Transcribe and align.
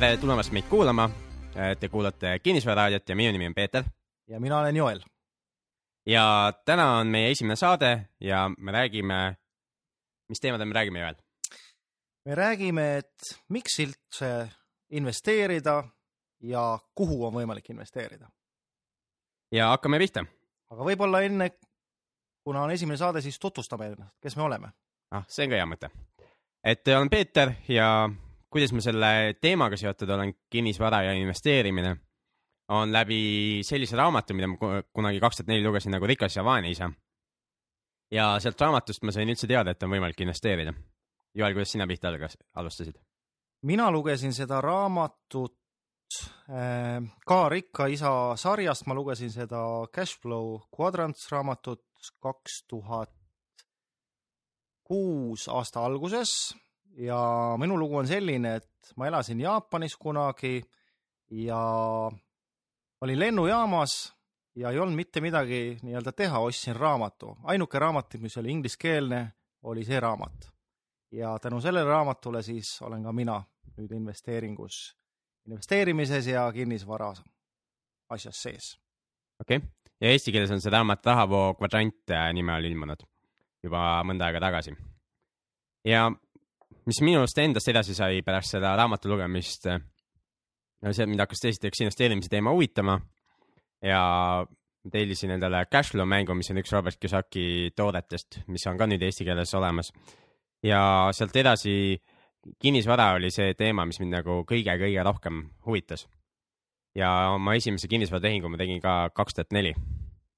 tere 0.00 0.16
tulemast 0.16 0.52
meid 0.56 0.64
kuulama. 0.64 1.10
Te 1.80 1.88
kuulate 1.88 2.38
Kinnisvararaadiot 2.38 3.08
ja 3.08 3.16
minu 3.16 3.32
nimi 3.32 3.46
on 3.46 3.54
Peeter. 3.54 3.84
ja 4.28 4.40
mina 4.40 4.58
olen 4.58 4.76
Joel. 4.76 5.00
ja 6.06 6.52
täna 6.64 6.96
on 6.96 7.06
meie 7.06 7.30
esimene 7.30 7.56
saade 7.56 8.08
ja 8.20 8.50
me 8.58 8.72
räägime, 8.72 9.36
mis 10.28 10.40
teemadel 10.40 10.66
me 10.66 10.74
räägime, 10.74 11.00
Joel? 11.00 11.14
me 12.24 12.34
räägime, 12.34 12.96
et 12.96 13.12
miks 13.48 13.78
üldse 13.80 14.48
investeerida 14.90 15.84
ja 16.40 16.78
kuhu 16.94 17.26
on 17.26 17.34
võimalik 17.34 17.70
investeerida. 17.70 18.30
ja 19.52 19.68
hakkame 19.68 19.98
pihta. 19.98 20.24
aga 20.70 20.84
võib-olla 20.84 21.20
enne, 21.20 21.50
kuna 22.44 22.62
on 22.62 22.70
esimene 22.70 22.96
saade, 22.96 23.20
siis 23.20 23.38
tutvustame 23.38 23.92
ennast, 23.92 24.16
kes 24.22 24.36
me 24.36 24.42
oleme. 24.42 24.72
ah, 25.10 25.28
see 25.28 25.44
on 25.44 25.50
ka 25.50 25.60
hea 25.60 25.68
mõte. 25.68 25.92
et 26.64 26.88
olen 26.88 27.10
Peeter 27.10 27.52
ja 27.68 28.08
kuidas 28.50 28.72
ma 28.74 28.82
selle 28.84 29.10
teemaga 29.40 29.78
seotud 29.78 30.10
olen, 30.10 30.32
kinnisvara 30.50 31.02
ja 31.06 31.12
investeerimine, 31.18 31.94
on 32.70 32.92
läbi 32.92 33.20
sellise 33.66 33.98
raamatu, 33.98 34.34
mida 34.34 34.48
ma 34.50 34.80
kunagi 34.92 35.20
kaks 35.22 35.40
tuhat 35.40 35.52
neli 35.52 35.64
lugesin 35.66 35.94
nagu 35.94 36.06
Rikas 36.06 36.36
ja 36.36 36.44
vaene 36.44 36.70
isa. 36.70 36.90
ja 38.10 38.34
sealt 38.42 38.60
raamatust 38.60 39.02
ma 39.06 39.12
sain 39.14 39.30
üldse 39.30 39.46
teada, 39.46 39.70
et 39.70 39.82
on 39.82 39.90
võimalik 39.90 40.18
investeerida. 40.20 40.74
Joel, 41.34 41.54
kuidas 41.54 41.72
sina 41.72 41.86
pihta 41.86 42.10
alustasid? 42.54 42.98
mina 43.62 43.90
lugesin 43.90 44.32
seda 44.32 44.60
raamatut 44.60 45.56
äh, 46.48 47.02
ka 47.26 47.48
Rikka 47.48 47.86
isa 47.86 48.36
sarjast, 48.36 48.86
ma 48.86 48.94
lugesin 48.94 49.30
seda 49.30 49.62
Cashflow 49.94 50.58
Quadrants 50.76 51.28
raamatut 51.30 51.84
kaks 52.22 52.64
tuhat 52.68 53.12
kuus 54.84 55.48
aasta 55.48 55.84
alguses 55.84 56.54
ja 56.96 57.20
minu 57.58 57.78
lugu 57.78 57.96
on 57.96 58.06
selline, 58.06 58.56
et 58.56 58.92
ma 58.96 59.06
elasin 59.06 59.40
Jaapanis 59.40 59.96
kunagi 59.96 60.60
ja 61.30 61.60
olin 63.00 63.18
lennujaamas 63.18 64.14
ja 64.56 64.70
ei 64.70 64.78
olnud 64.78 64.96
mitte 64.96 65.20
midagi 65.20 65.78
nii-öelda 65.82 66.12
teha, 66.12 66.38
ostsin 66.38 66.76
raamatu. 66.76 67.36
ainuke 67.42 67.78
raamat, 67.78 68.14
mis 68.18 68.36
oli 68.36 68.50
ingliskeelne, 68.50 69.32
oli 69.62 69.84
see 69.84 70.00
raamat. 70.00 70.50
ja 71.12 71.38
tänu 71.38 71.60
sellele 71.60 71.88
raamatule 71.88 72.42
siis 72.42 72.82
olen 72.82 73.02
ka 73.02 73.12
mina 73.12 73.42
nüüd 73.78 73.92
investeeringus, 73.96 74.96
investeerimises 75.46 76.26
ja 76.26 76.52
kinnisvara 76.52 77.14
asjas 78.10 78.42
sees. 78.42 78.80
okei 79.40 79.56
okay., 79.56 79.68
ja 80.00 80.10
eesti 80.10 80.32
keeles 80.32 80.50
on 80.50 80.60
see 80.60 80.70
raamat 80.70 81.06
Rahavoo 81.06 81.54
kvadrant 81.54 82.14
nime 82.32 82.52
all 82.52 82.64
ilmunud 82.64 83.02
juba 83.62 84.02
mõnda 84.04 84.28
aega 84.28 84.40
tagasi. 84.40 84.74
ja 85.84 86.10
mis 86.90 86.98
minust 87.06 87.38
endast 87.38 87.68
edasi 87.70 87.94
sai 87.94 88.22
pärast 88.26 88.56
seda 88.56 88.72
raamatu 88.78 89.12
lugemist, 89.12 89.68
no 90.82 90.94
see, 90.96 91.06
mind 91.06 91.22
hakkas 91.22 91.44
esiteks 91.52 91.84
investeerimise 91.84 92.32
teema 92.32 92.50
huvitama 92.54 92.96
ja 93.86 94.00
tellisin 94.90 95.36
endale 95.36 95.62
Cashflow 95.70 96.08
mängu, 96.08 96.34
mis 96.34 96.50
on 96.50 96.58
üks 96.58 96.72
Robert 96.74 96.98
Kiyosaki 96.98 97.44
toodetest, 97.76 98.40
mis 98.50 98.66
on 98.66 98.80
ka 98.80 98.88
nüüd 98.90 99.04
eesti 99.06 99.26
keeles 99.28 99.54
olemas. 99.54 99.92
ja 100.66 100.80
sealt 101.16 101.36
edasi 101.36 102.00
kinnisvara 102.60 103.12
oli 103.16 103.30
see 103.30 103.54
teema, 103.54 103.86
mis 103.86 104.00
mind 104.00 104.16
nagu 104.18 104.42
kõige-kõige 104.48 105.04
rohkem 105.06 105.44
huvitas. 105.66 106.08
ja 106.96 107.30
oma 107.36 107.54
esimese 107.54 107.88
kinnisvaratehingu 107.88 108.48
ma 108.48 108.58
tegin 108.58 108.80
ka 108.82 109.10
kaks 109.14 109.38
tuhat 109.38 109.52
neli. 109.52 109.74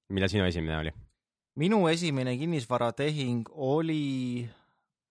millal 0.09 0.29
sinu 0.29 0.45
esimene 0.45 0.77
oli? 0.77 0.93
minu 1.55 1.87
esimene 1.87 2.37
kinnisvaratehing 2.37 3.49
oli 3.53 4.49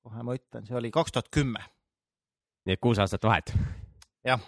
kohe 0.03 0.25
ma 0.27 0.35
ütlen, 0.37 0.67
see 0.67 0.77
oli 0.79 0.91
kaks 0.95 1.15
tuhat 1.15 1.31
kümme. 1.35 1.63
nii 2.67 2.77
et 2.77 2.83
kuus 2.83 3.01
aastat 3.03 3.25
vahet? 3.25 3.55
jah. 4.27 4.43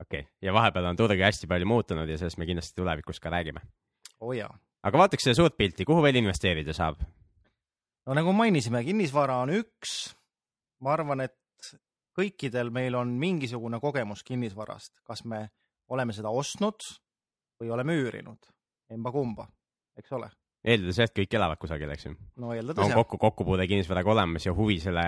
okei 0.00 0.20
okay., 0.20 0.30
ja 0.42 0.54
vahepeal 0.54 0.90
on 0.90 0.96
turg 0.96 1.20
hästi 1.20 1.48
palju 1.50 1.68
muutunud 1.68 2.08
ja 2.08 2.18
sellest 2.18 2.40
me 2.40 2.48
kindlasti 2.48 2.76
tulevikus 2.80 3.20
ka 3.20 3.30
räägime. 3.30 3.60
oo 4.20 4.28
oh, 4.28 4.36
jaa. 4.36 4.50
aga 4.82 5.04
vaataks 5.04 5.28
seda 5.28 5.38
suurt 5.38 5.56
pilti, 5.56 5.84
kuhu 5.84 6.02
veel 6.02 6.20
investeerida 6.22 6.72
saab? 6.76 7.00
no 8.06 8.18
nagu 8.18 8.32
mainisime, 8.32 8.84
kinnisvara 8.84 9.42
on 9.44 9.56
üks. 9.60 10.14
ma 10.80 10.96
arvan, 10.96 11.26
et 11.28 11.38
kõikidel 12.18 12.70
meil 12.70 12.94
on 12.94 13.14
mingisugune 13.20 13.80
kogemus 13.80 14.24
kinnisvarast, 14.24 15.00
kas 15.04 15.24
me 15.24 15.48
oleme 15.88 16.12
seda 16.12 16.28
ostnud 16.28 16.84
või 17.60 17.72
oleme 17.72 17.96
üürinud, 17.96 18.48
emba-kumba, 18.92 19.46
eks 19.96 20.12
ole 20.12 20.28
eeldades 20.62 21.00
jah, 21.00 21.10
et 21.10 21.16
kõik 21.16 21.36
elavad 21.38 21.60
kusagil, 21.60 21.90
eks 21.94 22.06
ju. 22.06 22.14
no 22.42 22.54
eeldades 22.54 22.82
jah. 22.82 22.94
on 22.94 23.02
kokku, 23.02 23.18
kokkupuude 23.22 23.66
kinnisvaraga 23.70 24.14
olemas 24.14 24.46
ja 24.46 24.54
huvi 24.56 24.78
selle 24.82 25.04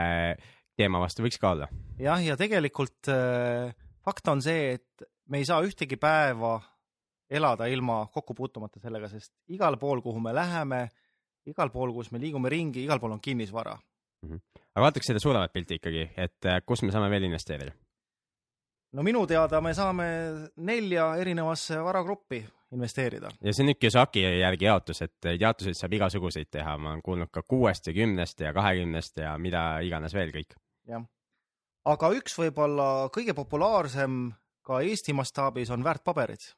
teema 0.79 1.01
vastu 1.03 1.25
võiks 1.25 1.41
ka 1.41 1.55
olla. 1.55 1.69
jah, 2.03 2.23
ja 2.25 2.37
tegelikult 2.41 3.11
äh, 3.13 3.75
fakt 4.05 4.29
on 4.33 4.43
see, 4.45 4.75
et 4.79 5.07
me 5.31 5.41
ei 5.41 5.49
saa 5.49 5.63
ühtegi 5.65 5.99
päeva 6.01 6.59
elada 7.31 7.69
ilma 7.71 8.05
kokku 8.13 8.37
puutumata 8.37 8.83
sellega, 8.83 9.09
sest 9.09 9.33
igal 9.55 9.79
pool, 9.81 10.03
kuhu 10.05 10.21
me 10.23 10.35
läheme, 10.37 10.85
igal 11.49 11.71
pool, 11.73 11.95
kus 11.97 12.11
me 12.13 12.21
liigume 12.23 12.51
ringi, 12.53 12.85
igal 12.85 13.01
pool 13.03 13.15
on 13.17 13.23
kinnisvara 13.23 13.75
mm. 13.77 14.29
-hmm. 14.29 14.61
aga 14.75 14.85
vaataks 14.89 15.13
seda 15.13 15.23
suuremat 15.23 15.53
pilti 15.53 15.81
ikkagi, 15.81 16.11
et 16.17 16.51
äh, 16.51 16.61
kus 16.67 16.83
me 16.83 16.93
saame 16.93 17.11
veel 17.11 17.31
investeerida? 17.31 17.73
no 18.93 19.03
minu 19.03 19.27
teada 19.27 19.61
me 19.61 19.75
saame 19.75 20.07
nelja 20.57 21.15
erinevasse 21.23 21.79
varagruppi 21.83 22.45
investeerida. 22.75 23.33
ja 23.41 23.55
see 23.55 23.65
on 23.65 23.71
nüüd 23.71 23.81
Kiyosaki 23.81 24.25
järgi 24.25 24.69
jaotus, 24.69 25.03
et 25.07 25.31
jaotuseid 25.41 25.79
saab 25.79 25.97
igasuguseid 25.99 26.51
teha, 26.53 26.77
ma 26.79 26.93
olen 26.95 27.03
kuulnud 27.05 27.33
ka 27.35 27.43
kuuest 27.49 27.91
ja 27.91 27.97
kümnest 27.97 28.41
ja 28.45 28.53
kahekümnest 28.57 29.23
ja 29.23 29.37
mida 29.39 29.65
iganes 29.87 30.15
veel 30.15 30.33
kõik. 30.35 30.57
jah, 30.91 31.05
aga 31.95 32.11
üks 32.19 32.39
võib-olla 32.41 32.89
kõige 33.15 33.37
populaarsem 33.37 34.27
ka 34.65 34.81
Eesti 34.81 35.13
mastaabis 35.17 35.71
on 35.71 35.85
väärtpaberid. 35.85 36.51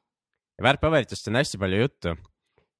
väärtpaberitest 0.63 1.27
on 1.27 1.41
hästi 1.41 1.61
palju 1.61 1.81
juttu 1.81 2.15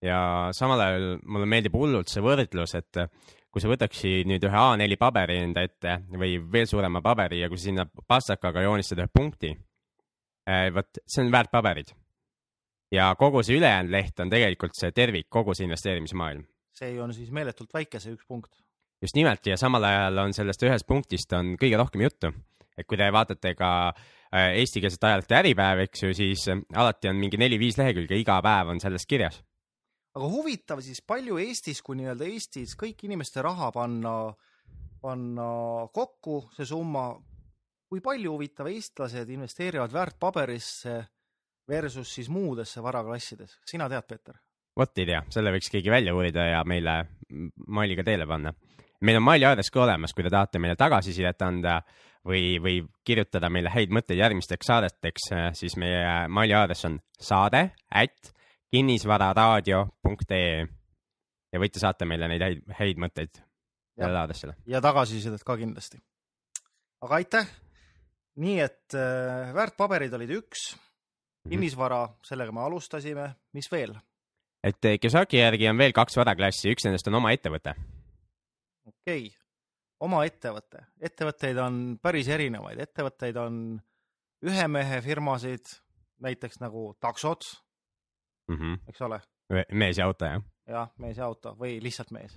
ja 0.01 0.49
samal 0.51 0.81
ajal 0.81 1.07
mulle 1.25 1.49
meeldib 1.49 1.75
hullult 1.75 2.09
see 2.11 2.23
võrdlus, 2.23 2.75
et 2.77 3.03
kui 3.51 3.63
sa 3.63 3.69
võtaksid 3.71 4.27
nüüd 4.29 4.43
ühe 4.45 4.63
A4 4.63 4.97
paberi 4.99 5.39
enda 5.41 5.63
ette 5.65 6.01
või 6.13 6.37
veel 6.51 6.67
suurema 6.69 7.01
paberi 7.01 7.41
ja 7.41 7.49
kui 7.49 7.57
sinna 7.61 7.87
pastakaga 8.07 8.61
joonistad 8.65 9.01
ühe 9.01 9.09
punkti, 9.13 9.55
eh, 10.47 10.67
vot 10.73 11.01
see 11.05 11.23
on 11.25 11.31
väärtpaberid 11.33 11.95
ja 12.91 13.09
kogu 13.19 13.43
see 13.43 13.57
ülejäänud 13.59 13.91
leht 13.91 14.19
on 14.19 14.31
tegelikult 14.31 14.75
see 14.77 14.93
tervik, 14.95 15.27
kogu 15.29 15.55
see 15.55 15.67
investeerimismaailm. 15.67 16.45
see 16.77 16.99
on 17.01 17.13
siis 17.13 17.31
meeletult 17.33 17.73
väike, 17.73 17.99
see 17.99 18.15
üks 18.15 18.27
punkt. 18.27 18.51
just 19.01 19.15
nimelt 19.15 19.45
ja 19.45 19.57
samal 19.57 19.83
ajal 19.83 20.23
on 20.25 20.33
sellest 20.33 20.63
ühest 20.63 20.87
punktist 20.87 21.33
on 21.33 21.55
kõige 21.61 21.77
rohkem 21.77 22.01
juttu. 22.01 22.31
et 22.77 22.87
kui 22.87 22.97
te 22.97 23.11
vaatate 23.11 23.53
ka 23.55 23.71
äh, 23.89 24.53
eestikeelset 24.61 25.03
ajalehte 25.03 25.35
Äripäev, 25.35 25.83
eks 25.87 26.03
ju, 26.03 26.13
siis 26.13 26.47
äh, 26.47 26.63
alati 26.75 27.09
on 27.09 27.19
mingi 27.19 27.37
neli-viis 27.37 27.77
lehekülge, 27.77 28.15
iga 28.15 28.41
päev 28.41 28.73
on 28.75 28.79
sellest 28.79 29.09
kirjas. 29.09 29.41
aga 30.15 30.29
huvitav 30.31 30.81
siis, 30.81 31.01
palju 31.01 31.37
Eestis, 31.37 31.81
kui 31.81 31.97
nii-öelda 31.99 32.25
Eestis 32.25 32.75
kõik 32.79 33.03
inimeste 33.03 33.41
raha 33.41 33.71
panna, 33.71 34.33
panna 35.01 35.49
kokku, 35.93 36.45
see 36.55 36.65
summa, 36.65 37.11
kui 37.87 38.01
palju 38.03 38.33
huvitav 38.33 38.67
eestlased 38.67 39.29
investeerivad 39.31 39.93
väärtpaberisse 39.93 40.97
versus 41.69 42.13
siis 42.15 42.29
muudesse 42.29 42.83
varaklassides, 42.83 43.59
sina 43.65 43.89
tead, 43.89 44.07
Peeter? 44.07 44.35
vot 44.77 44.99
ei 45.01 45.07
tea, 45.09 45.23
selle 45.33 45.51
võiks 45.55 45.71
keegi 45.73 45.91
välja 45.91 46.13
uurida 46.15 46.45
ja 46.51 46.63
meile 46.67 46.99
mailiga 47.67 48.03
teele 48.05 48.27
panna. 48.29 48.53
meil 49.01 49.17
on 49.17 49.25
mailiaadress 49.25 49.73
ka 49.73 49.83
olemas, 49.83 50.13
kui 50.13 50.23
te 50.25 50.29
tahate 50.33 50.59
meile 50.59 50.75
tagasisidet 50.75 51.41
anda 51.41 51.81
või, 52.27 52.57
või 52.61 52.79
kirjutada 53.05 53.49
meile 53.49 53.69
häid 53.73 53.93
mõtteid 53.93 54.19
järgmisteks 54.19 54.69
saadeteks, 54.69 55.29
siis 55.57 55.77
meie 55.77 56.27
mailiaadress 56.29 56.85
on 56.89 56.99
saade 57.19 57.69
at 57.89 58.33
kinnisvararaadio.ee 58.71 60.65
ja 61.53 61.61
võite 61.61 61.79
saata 61.81 62.05
meile 62.05 62.27
neid 62.31 62.43
häid, 62.43 62.65
häid 62.79 62.99
mõtteid 63.01 63.37
sellele 63.97 64.19
aadressile. 64.23 64.57
ja 64.65 64.81
tagasisidet 64.83 65.43
ka 65.43 65.57
kindlasti. 65.57 66.01
aga 67.01 67.21
aitäh. 67.21 67.47
nii 68.37 68.59
et 68.61 68.93
äh, 68.93 69.53
väärtpaberid 69.55 70.13
olid 70.13 70.35
üks 70.41 70.75
Mhm. 71.47 71.55
kinnisvara, 71.55 72.01
sellega 72.27 72.51
me 72.51 72.61
alustasime, 72.61 73.31
mis 73.53 73.71
veel? 73.71 73.95
et 74.63 74.85
eh, 74.85 74.99
Kiyosaki 74.99 75.39
järgi 75.39 75.69
on 75.69 75.77
veel 75.79 75.93
kaks 75.95 76.17
varaklassi, 76.19 76.71
üks 76.73 76.87
nendest 76.87 77.07
on 77.07 77.19
oma 77.21 77.31
ettevõte. 77.35 77.73
okei 78.87 79.27
okay., 79.27 79.31
oma 80.03 80.23
ettevõte, 80.27 80.83
ettevõtteid 80.99 81.57
on 81.61 81.79
päris 82.03 82.27
erinevaid, 82.27 82.81
ettevõtteid 82.83 83.39
on 83.41 83.61
ühe 84.45 84.67
mehe 84.67 84.99
firmasid, 85.01 85.71
näiteks 86.21 86.59
nagu 86.59 86.91
taksod 86.99 87.47
mm, 88.49 88.57
-hmm. 88.57 88.79
eks 88.89 89.01
ole. 89.01 89.21
mees 89.71 89.97
ja 89.97 90.05
auto, 90.05 90.25
jah? 90.25 90.43
jah, 90.67 90.91
mees 90.97 91.17
ja 91.17 91.25
auto 91.25 91.55
või 91.55 91.79
lihtsalt 91.83 92.11
mees. 92.11 92.35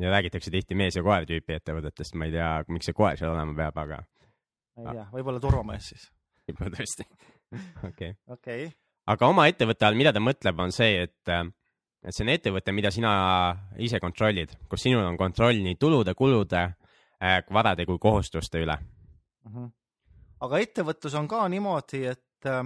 ja 0.00 0.10
räägitakse 0.10 0.50
tihti 0.50 0.74
mees 0.74 0.96
ja 0.96 1.02
koer 1.02 1.24
tüüpi 1.24 1.56
ettevõtetest, 1.56 2.14
ma 2.14 2.28
ei 2.28 2.36
tea, 2.36 2.50
miks 2.68 2.90
see 2.90 2.94
koer 3.00 3.16
seal 3.16 3.32
olema 3.32 3.56
peab, 3.56 3.78
aga. 3.86 4.02
ma 4.76 4.90
ei 4.90 5.00
tea, 5.00 5.08
võib-olla 5.14 5.40
turvamees 5.40 5.88
siis. 5.94 6.10
võib-olla 6.46 6.76
tõesti 6.76 7.08
okei 7.88 8.14
okay. 8.26 8.66
aga 9.06 9.28
oma 9.30 9.46
ettevõtte 9.50 9.86
all, 9.86 9.98
mida 9.98 10.12
ta 10.12 10.22
mõtleb, 10.22 10.58
on 10.62 10.74
see, 10.74 11.06
et, 11.06 11.30
et 11.30 12.14
see 12.14 12.24
on 12.26 12.32
ettevõte, 12.34 12.74
mida 12.74 12.90
sina 12.94 13.12
ise 13.82 14.00
kontrollid, 14.02 14.56
kus 14.70 14.86
sinul 14.86 15.06
on 15.06 15.18
kontroll 15.20 15.62
nii 15.64 15.78
tulude, 15.80 16.14
kulude, 16.18 16.62
äh, 17.22 17.38
varade 17.52 17.86
kui 17.86 18.00
kohustuste 18.02 18.62
üle 18.64 18.76
uh. 18.76 19.52
-huh. 19.52 19.70
aga 20.48 20.62
ettevõtlus 20.64 21.14
on 21.14 21.28
ka 21.28 21.46
niimoodi, 21.48 22.04
et 22.12 22.50
äh, 22.50 22.64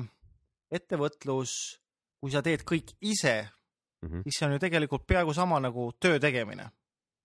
ettevõtlus, 0.71 1.81
kui 2.21 2.31
sa 2.31 2.43
teed 2.43 2.65
kõik 2.65 2.95
ise 3.01 3.49
mm, 4.03 4.09
-hmm. 4.09 4.23
siis 4.23 4.39
see 4.39 4.47
on 4.47 4.57
ju 4.57 4.59
tegelikult 4.59 5.07
peaaegu 5.07 5.35
sama 5.35 5.61
nagu 5.61 5.93
töö 6.01 6.19
tegemine. 6.19 6.71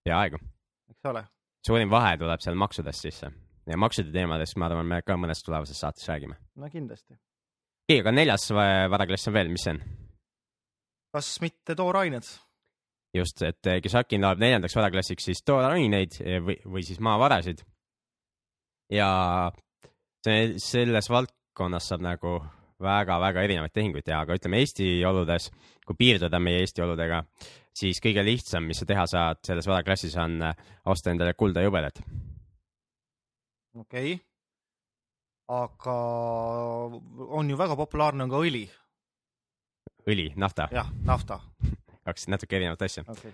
peaaegu. 0.03 0.37
eks 0.89 1.05
ole. 1.05 1.25
suurim 1.65 1.89
vahe 1.89 2.17
tuleb 2.17 2.41
seal 2.41 2.55
maksudest 2.55 3.01
sisse 3.01 3.31
ja 3.67 3.77
maksude 3.77 4.11
teemadest, 4.11 4.57
ma 4.57 4.69
arvan, 4.69 4.85
me 4.85 5.01
ka 5.05 5.17
mõnes 5.17 5.43
tulevases 5.45 5.79
saates 5.79 6.07
räägime. 6.09 6.35
no 6.55 6.69
kindlasti. 6.69 7.17
Okei, 7.85 8.01
aga 8.01 8.11
neljas 8.15 8.49
varaklass 8.89 9.29
on 9.29 9.37
veel, 9.37 9.53
mis 9.53 9.67
see 9.67 9.75
on? 9.75 9.83
kas 11.15 11.29
mitte 11.43 11.75
toorained? 11.77 12.27
just, 13.15 13.41
et 13.45 13.69
Kisaki 13.83 14.19
loeb 14.19 14.41
neljandaks 14.41 14.75
varaklassiks 14.75 15.29
siis 15.29 15.43
tooraineid 15.45 16.17
või, 16.43 16.57
või 16.65 16.83
siis 16.87 16.99
maavarasid. 17.03 17.61
ja 18.91 19.09
see, 20.25 20.55
selles 20.61 21.09
valdkonnas 21.13 21.91
saab 21.91 22.03
nagu 22.05 22.39
väga-väga 22.81 23.45
erinevaid 23.47 23.71
tehinguid 23.71 24.03
teha, 24.03 24.23
aga 24.25 24.35
ütleme 24.35 24.59
Eesti 24.59 24.89
oludes, 25.07 25.47
kui 25.87 25.95
piirduda 25.95 26.41
meie 26.43 26.59
Eesti 26.65 26.83
oludega, 26.83 27.21
siis 27.75 28.01
kõige 28.03 28.25
lihtsam, 28.25 28.67
mis 28.67 28.81
sa 28.81 28.89
teha 28.89 29.05
saad 29.07 29.39
selles 29.47 29.69
varaklassis, 29.69 30.17
on 30.19 30.41
osta 30.91 31.13
endale 31.13 31.37
kulda 31.39 31.63
ja 31.63 31.71
hõbedat. 31.71 32.01
okei 33.79 34.15
okay., 34.15 34.23
aga 35.47 35.97
on 37.27 37.49
ju 37.49 37.57
väga 37.57 37.75
populaarne 37.75 38.25
on 38.25 38.29
ka 38.29 38.41
õli. 38.41 38.63
õli, 40.07 40.31
nafta? 40.35 40.69
jah, 40.73 40.89
nafta 41.05 41.39
kaks 42.07 42.27
natuke 42.33 42.57
erinevat 42.57 42.81
asja 42.81 43.05
okay.. 43.07 43.33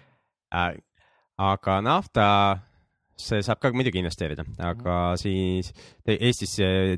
Äh, 0.51 0.75
aga 1.39 1.79
nafta 1.81 2.27
see 3.21 3.41
saab 3.45 3.61
ka 3.61 3.71
muidugi 3.75 4.01
investeerida, 4.01 4.45
aga 4.57 5.13
-hmm. 5.13 5.17
siis 5.21 5.73
Eestis 6.07 6.55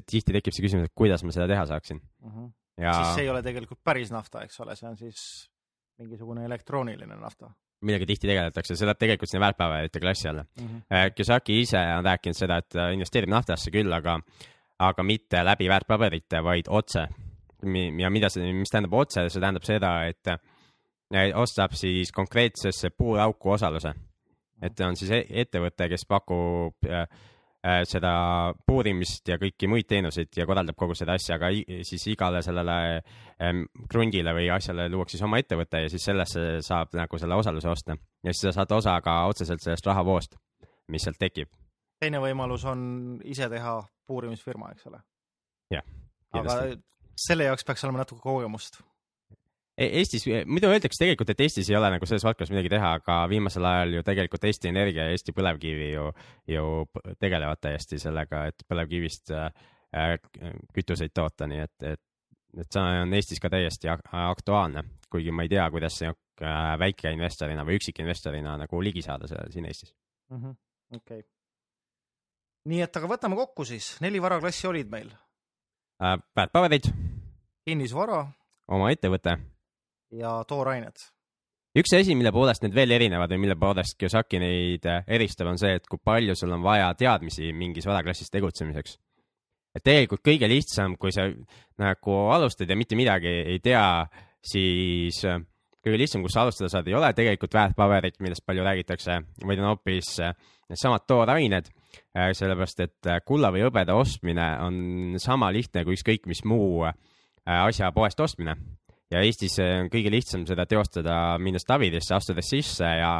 tihti 0.07 0.35
tekib 0.35 0.55
see 0.55 0.65
küsimus, 0.65 0.89
et 0.89 0.95
kuidas 0.95 1.23
ma 1.23 1.33
seda 1.35 1.47
teha 1.51 1.65
saaksin 1.65 1.99
mm. 1.99 2.29
-hmm. 2.29 2.51
Ja... 2.81 2.93
siis 2.93 3.15
see 3.15 3.25
ei 3.27 3.29
ole 3.29 3.43
tegelikult 3.45 3.83
päris 3.83 4.11
nafta, 4.11 4.41
eks 4.43 4.59
ole, 4.59 4.75
see 4.75 4.89
on 4.89 4.97
siis 4.97 5.49
mingisugune 6.01 6.45
elektrooniline 6.45 7.15
nafta. 7.15 7.51
millega 7.81 8.05
tihti 8.05 8.27
tegeletakse, 8.27 8.75
see 8.75 8.87
läheb 8.87 8.97
tegelikult 8.97 9.29
sinna 9.29 9.45
väärtpaberite 9.45 9.99
klassi 9.99 10.29
alla 10.29 10.43
mm. 10.43 10.67
-hmm. 10.67 11.13
Kiyosaki 11.15 11.59
ise 11.61 11.83
on 11.97 12.05
rääkinud 12.05 12.37
seda, 12.37 12.57
et 12.57 12.79
investeerib 12.93 13.29
naftasse 13.29 13.71
küll, 13.71 13.93
aga, 13.93 14.19
aga 14.83 15.03
mitte 15.03 15.43
läbi 15.45 15.69
väärtpaberite, 15.69 16.43
vaid 16.43 16.69
otse. 16.69 17.07
ja 17.99 18.09
mida 18.09 18.29
see, 18.29 18.53
mis 18.53 18.71
tähendab 18.71 18.93
otse, 18.93 19.29
see 19.29 19.39
tähendab 19.39 19.63
seda, 19.63 19.93
et 20.07 20.33
ostab 21.35 21.75
siis 21.77 22.11
konkreetsesse 22.11 22.89
puurauku 22.97 23.53
osaluse 23.55 23.93
et 24.63 24.79
on 24.85 24.97
siis 24.97 25.11
e-, 25.13 25.27
ettevõte, 25.43 25.87
kes 25.91 26.05
pakub 26.09 26.87
äh, 26.87 27.03
äh, 27.65 27.81
seda 27.89 28.13
puurimist 28.67 29.27
ja 29.29 29.37
kõiki 29.41 29.69
muid 29.71 29.87
teenuseid 29.89 30.31
ja 30.37 30.47
korraldab 30.49 30.77
kogu 30.79 30.95
seda 30.97 31.17
asja, 31.17 31.37
aga 31.37 31.51
siis 31.87 32.05
igale 32.13 32.43
sellele 32.45 32.77
ähm, 33.43 33.65
krundile 33.91 34.35
või 34.35 34.49
asjale 34.53 34.89
luuakse 34.91 35.17
siis 35.17 35.25
oma 35.27 35.41
ettevõte 35.41 35.83
ja 35.85 35.91
siis 35.91 36.07
sellesse 36.09 36.45
saab 36.65 36.95
nagu 36.97 37.19
selle 37.19 37.39
osaluse 37.39 37.71
osta 37.71 37.97
ja 37.97 38.31
siis 38.31 38.47
sa 38.49 38.57
saad 38.59 38.77
osa 38.79 38.99
ka 39.03 39.23
otseselt 39.31 39.63
sellest 39.63 39.91
rahavoost, 39.91 40.39
mis 40.91 41.03
sealt 41.07 41.19
tekib. 41.19 41.51
teine 42.03 42.19
võimalus 42.23 42.65
on 42.67 43.19
ise 43.23 43.49
teha 43.49 43.79
puurimisfirma, 44.07 44.71
eks 44.75 44.89
ole. 44.91 45.01
jah. 45.73 45.85
aga 46.33 46.57
selle 47.27 47.49
jaoks 47.49 47.65
peaks 47.67 47.85
olema 47.85 48.03
natuke 48.03 48.21
kogemust 48.23 48.81
E-, 49.73 49.89
Eestis, 49.99 50.25
muidu 50.45 50.69
öeldakse 50.69 51.01
tegelikult, 51.01 51.31
et 51.33 51.39
Eestis 51.47 51.69
ei 51.71 51.77
ole 51.79 51.89
nagu 51.95 52.05
selles 52.05 52.25
valdkonnas 52.25 52.51
midagi 52.53 52.69
teha, 52.75 52.91
aga 52.99 53.15
viimasel 53.29 53.65
ajal 53.65 53.95
ju 53.97 54.03
tegelikult 54.05 54.45
Eesti 54.45 54.69
Energia 54.69 55.07
ja 55.07 55.15
Eesti 55.15 55.33
Põlevkivi 55.33 55.87
ju, 55.95 56.09
ju 56.53 56.65
tegelevad 57.21 57.61
täiesti 57.63 57.97
sellega, 58.01 58.43
et 58.51 58.65
põlevkivist 58.69 59.33
äh, 59.33 60.19
kütuseid 60.77 61.15
toota, 61.17 61.49
nii 61.49 61.63
et, 61.65 61.87
et, 61.89 62.01
et 62.61 62.77
see 62.77 63.01
on 63.01 63.17
Eestis 63.17 63.41
ka 63.41 63.49
täiesti 63.53 63.89
aktuaalne, 63.89 64.85
kuigi 65.09 65.33
ma 65.33 65.47
ei 65.47 65.53
tea, 65.55 65.65
kuidas 65.73 65.97
see 66.03 66.11
äh, 66.13 66.59
väikeinvestorina 66.85 67.65
või 67.65 67.81
üksikinvestorina 67.81 68.59
nagu 68.61 68.85
ligi 68.85 69.01
saada 69.05 69.29
sellele 69.31 69.57
siin 69.57 69.69
Eestis 69.69 69.95
mm 70.29 70.37
-hmm.. 70.37 70.59
okei 70.99 71.23
okay.. 71.25 71.32
Nii 72.69 72.83
et, 72.85 72.99
aga 72.99 73.09
võtame 73.11 73.37
kokku 73.39 73.65
siis, 73.67 73.95
neli 74.03 74.21
varaklassi 74.23 74.67
olid 74.69 74.91
meil 74.91 75.09
äh,? 75.11 76.19
väärtpaberid. 76.35 76.91
kinnisvara. 77.65 78.25
oma 78.67 78.91
ettevõte 78.93 79.37
ja 80.19 80.33
toorained. 80.47 81.05
üks 81.77 81.93
asi, 81.97 82.15
mille 82.15 82.31
poolest 82.35 82.63
need 82.63 82.75
veel 82.75 82.93
erinevad 82.95 83.31
või 83.33 83.45
mille 83.45 83.57
poolest 83.59 83.97
Kiyosaki 83.99 84.41
neid 84.41 84.85
äh, 84.89 85.05
eristab, 85.07 85.49
on 85.51 85.59
see, 85.61 85.75
et 85.79 85.87
kui 85.89 86.01
palju 86.03 86.35
sul 86.37 86.53
on 86.55 86.63
vaja 86.65 86.91
teadmisi 86.97 87.53
mingis 87.53 87.87
varaklassis 87.89 88.31
tegutsemiseks. 88.33 88.97
et 89.75 89.83
tegelikult 89.83 90.23
kõige 90.25 90.49
lihtsam, 90.49 90.97
kui 90.97 91.11
sa 91.11 91.27
nagu 91.81 92.19
alustad 92.33 92.69
ja 92.69 92.77
mitte 92.77 92.95
midagi 92.95 93.31
ei 93.55 93.59
tea, 93.59 94.05
siis 94.43 95.23
äh, 95.25 95.41
kõige 95.83 95.99
lihtsam, 95.99 96.23
kus 96.23 96.35
sa 96.35 96.43
alustada 96.43 96.71
saad, 96.71 96.87
ei 96.87 96.95
ole 96.97 97.09
tegelikult 97.15 97.53
väärtpaberid, 97.53 98.19
millest 98.23 98.45
palju 98.47 98.63
räägitakse, 98.65 99.19
vaid 99.43 99.61
on 99.61 99.69
hoopis 99.71 100.13
needsamad 100.71 101.05
toorained, 101.07 101.67
sellepärast 102.13 102.79
et 102.85 103.09
kulla 103.27 103.51
või 103.53 103.65
hõbeda 103.65 103.95
ostmine 103.99 104.47
on 104.63 104.77
sama 105.21 105.51
lihtne 105.53 105.83
kui 105.83 105.97
ükskõik 105.97 106.29
mis 106.31 106.43
muu 106.47 106.85
asja 107.45 107.91
poest 107.91 108.19
ostmine. 108.23 108.55
Ja 109.11 109.21
Eestis 109.21 109.59
on 109.61 109.91
kõige 109.93 110.09
lihtsam 110.09 110.45
seda 110.49 110.65
teostada, 110.65 111.37
minnes 111.37 111.67
Tavidesse, 111.67 112.15
astudes 112.15 112.47
sisse 112.49 112.87
ja, 112.87 113.11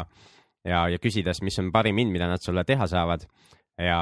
ja, 0.65 0.87
ja 0.89 1.01
küsides, 1.01 1.43
mis 1.45 1.59
on 1.61 1.69
parim 1.75 1.99
hind, 2.01 2.13
mida 2.13 2.29
nad 2.31 2.41
sulle 2.41 2.63
teha 2.65 2.87
saavad. 2.89 3.27
Ja, 3.77 3.99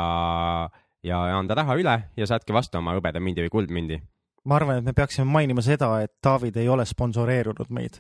ja 1.04 1.20
anda 1.36 1.58
raha 1.58 1.76
üle 1.80 1.98
ja 2.16 2.30
saadki 2.30 2.56
vastu 2.56 2.80
oma 2.80 2.96
hõbedamündi 2.96 3.44
või 3.48 3.54
kuldmündi. 3.58 4.00
ma 4.46 4.58
arvan, 4.58 4.80
et 4.80 4.88
me 4.88 4.94
peaksime 4.98 5.28
mainima 5.30 5.62
seda, 5.62 5.92
et 6.02 6.14
David 6.24 6.56
ei 6.58 6.70
ole 6.70 6.86
sponsoreerunud 6.86 7.70
meid, 7.70 8.00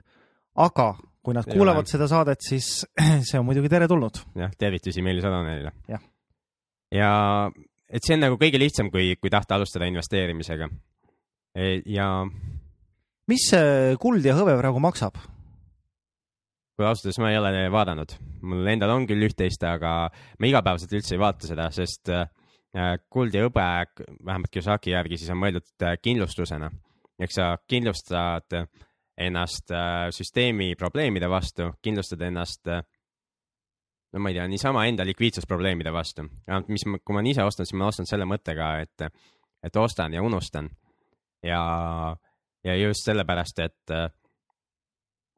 aga 0.55 0.91
kui 1.21 1.35
nad 1.37 1.45
kuulavad 1.45 1.89
seda 1.89 2.07
saadet, 2.09 2.41
siis 2.43 2.85
see 3.27 3.39
on 3.39 3.45
muidugi 3.45 3.69
teretulnud. 3.69 4.23
jah, 4.35 4.53
tervitusi 4.57 5.03
Meelis 5.05 5.27
Odonelile. 5.27 5.73
ja 6.91 7.11
et 7.91 8.07
see 8.07 8.15
on 8.17 8.25
nagu 8.25 8.39
kõige 8.41 8.59
lihtsam, 8.61 8.89
kui, 8.93 9.15
kui 9.19 9.31
tahta 9.33 9.57
alustada 9.57 9.89
investeerimisega. 9.89 10.69
E, 11.51 11.81
ja 11.91 12.07
mis 13.29 13.47
see 13.51 13.95
kuld 14.01 14.25
ja 14.25 14.35
hõbe 14.37 14.57
praegu 14.59 14.81
maksab? 14.83 15.19
kui 16.79 16.87
ausalt 16.87 17.09
öeldes 17.09 17.19
ma 17.21 17.29
ei 17.29 17.37
ole 17.37 17.65
vaadanud, 17.69 18.13
mul 18.47 18.69
endal 18.71 18.95
on 18.95 19.03
küll 19.05 19.27
üht-teist, 19.27 19.61
aga 19.67 20.07
ma 20.09 20.47
igapäevaselt 20.49 20.95
üldse 20.97 21.13
ei 21.13 21.19
vaata 21.21 21.49
seda, 21.49 21.67
sest 21.75 22.09
äh, 22.09 22.95
kuld 23.11 23.35
ja 23.35 23.43
hõbe, 23.45 23.65
vähemalt 24.23 24.49
Kiyosaki 24.49 24.95
järgi, 24.95 25.19
siis 25.19 25.29
on 25.35 25.41
mõeldud 25.43 25.85
äh, 25.85 25.99
kindlustusena. 26.01 26.71
ehk 27.21 27.35
sa 27.35 27.51
kindlustad 27.69 28.55
ennast 29.17 29.71
äh, 29.71 30.07
süsteemi 30.15 30.75
probleemide 30.79 31.29
vastu, 31.29 31.71
kindlustad 31.81 32.21
ennast 32.21 32.67
no 34.11 34.19
ma 34.19 34.31
ei 34.31 34.35
tea, 34.35 34.47
niisama 34.51 34.85
enda 34.89 35.05
likviidsusprobleemide 35.07 35.91
vastu. 35.93 36.25
mis, 36.67 36.83
kui 36.83 37.15
ma 37.15 37.23
ise 37.27 37.43
ostnud, 37.43 37.67
siis 37.67 37.79
ma 37.79 37.87
ostan 37.91 38.09
selle 38.09 38.27
mõttega, 38.27 38.73
et, 38.83 39.05
et 39.63 39.77
ostan 39.77 40.13
ja 40.13 40.23
unustan. 40.23 40.69
ja 41.43 41.61
ja 42.63 42.75
just 42.77 43.05
sellepärast, 43.05 43.59
et 43.59 43.93
äh, 43.93 44.09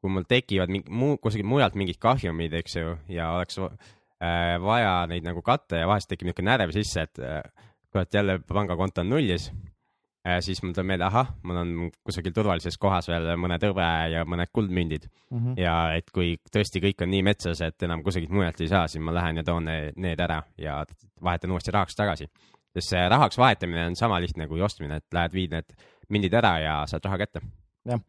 kui 0.02 0.12
mul 0.12 0.26
tekivad 0.28 0.72
mingi 0.72 0.92
muu, 0.92 1.16
kusagilt 1.22 1.48
mujalt 1.48 1.76
mingid 1.80 1.96
kahjumid, 2.02 2.52
eks 2.60 2.76
ju, 2.76 2.96
ja 3.08 3.30
oleks 3.38 3.56
äh, 3.58 4.56
vaja 4.60 5.06
neid 5.08 5.24
nagu 5.24 5.42
katta 5.42 5.80
ja 5.80 5.88
vahest 5.88 6.10
tekib 6.10 6.28
niisugune 6.28 6.52
närv 6.52 6.74
sisse, 6.76 7.06
et 7.08 7.22
äh, 7.24 7.40
kurat, 7.88 8.12
jälle 8.12 8.40
pangakonto 8.48 9.00
on 9.04 9.14
nullis 9.14 9.48
äh,, 9.48 9.73
siis 10.40 10.62
mul 10.62 10.72
tuleb 10.72 10.88
meelde, 10.88 11.04
ahah, 11.04 11.34
mul 11.44 11.58
on 11.60 11.72
kusagil 12.06 12.32
turvalises 12.32 12.78
kohas 12.80 13.08
veel 13.10 13.26
mõned 13.40 13.64
hõbe 13.66 13.88
ja 14.12 14.24
mõned 14.28 14.48
kuldmündid 14.52 15.04
mm. 15.06 15.38
-hmm. 15.38 15.56
ja 15.60 15.74
et 15.98 16.10
kui 16.14 16.36
tõesti 16.52 16.80
kõik 16.80 17.04
on 17.04 17.12
nii 17.12 17.22
metsas, 17.26 17.60
et 17.60 17.82
enam 17.82 18.02
kusagilt 18.02 18.32
mujalt 18.32 18.60
ei 18.60 18.70
saa, 18.72 18.88
siis 18.88 19.04
ma 19.04 19.14
lähen 19.14 19.42
ja 19.42 19.44
toon 19.44 19.68
need, 19.68 19.98
need 20.00 20.20
ära 20.20 20.42
ja 20.58 20.84
vahetan 21.22 21.50
uuesti 21.50 21.74
rahaks 21.74 21.94
tagasi. 21.94 22.28
sest 22.74 22.90
see 22.90 23.08
rahaks 23.08 23.38
vahetamine 23.38 23.86
on 23.86 23.96
sama 23.96 24.20
lihtne 24.20 24.48
kui 24.48 24.62
ostmine, 24.62 24.96
et 24.96 25.06
lähed, 25.12 25.32
viid 25.32 25.52
need 25.52 25.76
mindid 26.08 26.34
ära 26.34 26.58
ja 26.58 26.86
saad 26.86 27.04
raha 27.04 27.18
kätte. 27.18 27.40
jah, 27.84 28.00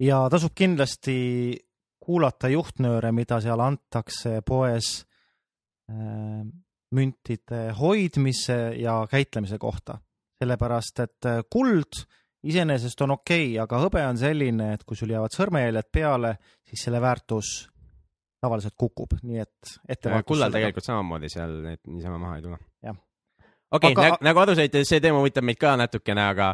ja 0.00 0.28
tasub 0.30 0.52
kindlasti 0.54 1.58
kuulata 2.02 2.48
juhtnööre, 2.48 3.12
mida 3.12 3.40
seal 3.40 3.60
antakse 3.60 4.40
poes 4.46 5.06
äh, 5.90 6.42
müntide 6.92 7.72
hoidmise 7.78 8.74
ja 8.76 9.06
käitlemise 9.10 9.58
kohta. 9.58 9.98
Sellepärast, 10.42 11.04
et 11.06 11.30
äh, 11.30 11.42
kuld 11.50 12.02
iseenesest 12.42 13.04
on 13.06 13.16
okei 13.16 13.52
okay,, 13.52 13.60
aga 13.62 13.82
hõbe 13.84 14.02
on 14.06 14.18
selline, 14.18 14.72
et 14.76 14.84
kui 14.84 14.98
sul 14.98 15.12
jäävad 15.14 15.34
sõrmejäljed 15.34 15.90
peale, 15.94 16.36
siis 16.68 16.86
selle 16.88 17.00
väärtus 17.02 17.52
tavaliselt 18.42 18.74
kukub, 18.78 19.14
nii 19.22 19.42
et 19.42 19.74
ettevaatus. 19.88 20.26
kullal 20.26 20.54
tegelikult 20.54 20.86
samamoodi 20.86 21.30
seal 21.30 21.60
need 21.62 21.82
niisama 21.86 22.18
maha 22.18 22.38
ei 22.40 22.46
tule. 22.46 22.58
okei 23.70 23.92
okay, 23.92 24.08
aga..., 24.08 24.18
nagu 24.26 24.42
aru 24.42 24.56
saite, 24.58 24.82
see 24.88 25.02
teema 25.02 25.22
huvitab 25.22 25.46
meid 25.46 25.60
ka 25.60 25.76
natukene, 25.78 26.24
aga 26.34 26.50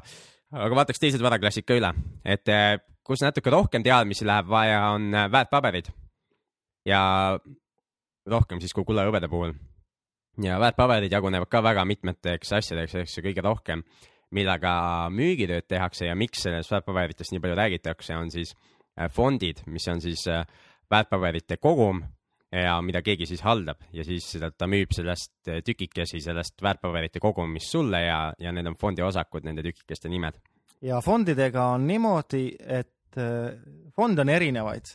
aga 0.53 0.81
vaataks 0.83 1.01
teised 1.01 1.25
varaklassid 1.25 1.67
ka 1.69 1.77
üle, 1.79 1.93
et 2.25 2.53
eh, 2.53 2.77
kus 3.05 3.25
natuke 3.25 3.53
rohkem 3.53 3.85
teadmisi 3.85 4.29
läheb 4.29 4.49
vaja, 4.53 4.83
on 4.93 5.09
eh, 5.15 5.31
väärtpaberid 5.33 5.91
ja 6.89 7.01
rohkem 8.29 8.61
siis 8.61 8.77
kui 8.77 8.85
kulla 8.85 9.05
ja 9.05 9.11
hõbeda 9.11 9.31
puhul. 9.33 9.57
Ja 10.43 10.59
väärtpaberid 10.61 11.13
jagunevad 11.13 11.51
ka 11.51 11.63
väga 11.63 11.85
mitmeteks 11.85 12.53
asjadeks, 12.61 12.95
eks 13.03 13.19
ju, 13.19 13.25
kõige 13.27 13.45
rohkem 13.45 13.83
millega 14.35 14.73
müügitööd 15.13 15.67
tehakse 15.69 16.09
ja 16.11 16.17
miks 16.19 16.45
sellest 16.45 16.73
väärtpaberitest 16.73 17.33
nii 17.33 17.43
palju 17.43 17.57
räägitakse, 17.57 18.17
on 18.17 18.31
siis 18.31 18.53
äh, 18.53 19.09
fondid, 19.13 19.63
mis 19.67 19.89
on 19.89 20.03
siis 20.05 20.27
äh, 20.29 20.45
väärtpaberite 20.91 21.57
kogum 21.57 22.03
ja 22.53 22.79
mida 22.83 23.03
keegi 23.05 23.27
siis 23.29 23.43
haldab 23.45 23.83
ja 23.93 24.05
siis 24.05 24.31
ta 24.57 24.67
müüb 24.71 24.93
sellest 24.97 25.51
tükikesi 25.65 26.21
sellest 26.25 26.63
väärtpaberite 26.65 27.21
kogumist 27.21 27.69
sulle 27.73 28.01
ja, 28.07 28.21
ja 28.41 28.53
need 28.57 28.71
on 28.71 28.77
fondi 28.81 29.05
osakud, 29.05 29.45
nende 29.45 29.63
tükikeste 29.67 30.09
nimed. 30.09 30.39
ja 30.81 31.01
fondidega 31.05 31.67
on 31.75 31.85
niimoodi, 31.87 32.47
et 32.59 33.21
fonde 33.97 34.25
on 34.25 34.33
erinevaid 34.33 34.89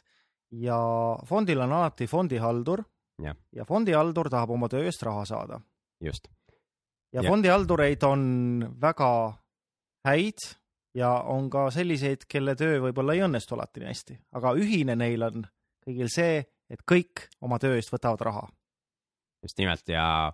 ja 0.63 0.79
fondil 1.29 1.61
on 1.61 1.77
alati 1.77 2.07
fondihaldur 2.07 2.83
ja, 3.23 3.35
ja 3.55 3.65
fondihaldur 3.65 4.29
tahab 4.33 4.53
oma 4.55 4.69
töö 4.71 4.85
eest 4.87 5.03
raha 5.07 5.25
saada. 5.29 5.61
just. 6.03 6.27
ja, 7.13 7.21
ja 7.21 7.29
fondihaldureid 7.29 8.03
on 8.07 8.25
väga 8.81 9.11
häid 10.07 10.47
ja 10.97 11.11
on 11.31 11.49
ka 11.49 11.69
selliseid, 11.73 12.27
kelle 12.29 12.55
töö 12.59 12.79
võib-olla 12.87 13.15
ei 13.15 13.23
õnnestu 13.25 13.57
alati 13.57 13.81
nii 13.81 13.91
hästi, 13.91 14.17
aga 14.39 14.55
ühine 14.59 14.97
neil 14.99 15.29
on 15.29 15.45
kõigil 15.83 16.11
see, 16.11 16.41
et 16.69 16.83
kõik 16.89 17.27
oma 17.43 17.59
töö 17.61 17.77
eest 17.77 17.93
võtavad 17.93 18.21
raha. 18.29 18.47
just 19.43 19.57
nimelt 19.59 19.89
ja 19.89 20.31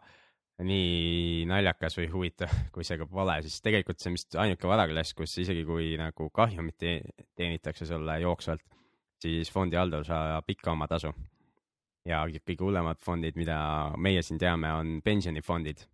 nii 0.59 1.45
naljakas 1.47 1.95
või 1.97 2.09
huvitav, 2.11 2.51
kui 2.73 2.83
see 2.83 2.99
ka 2.99 3.07
pole, 3.07 3.37
siis 3.45 3.61
tegelikult 3.63 4.01
see 4.01 4.11
on 4.11 4.17
vist 4.17 4.35
ainuke 4.43 4.67
varaklass, 4.67 5.15
kus 5.15 5.37
isegi 5.39 5.63
kui 5.67 5.93
nagu 5.99 6.29
kahjumit 6.35 6.83
teenitakse 7.39 7.87
sulle 7.87 8.19
jooksvalt, 8.25 8.65
siis 9.23 9.51
fondihaldur 9.53 10.03
saab 10.07 10.51
ikka 10.51 10.73
oma 10.75 10.87
tasu. 10.91 11.13
Ja 12.09 12.23
kõige 12.27 12.65
hullemad 12.65 12.99
fondid, 13.03 13.37
mida 13.39 13.59
meie 14.01 14.23
siin 14.25 14.39
teame, 14.41 14.71
on 14.75 14.99
pensionifondid, 15.05 15.85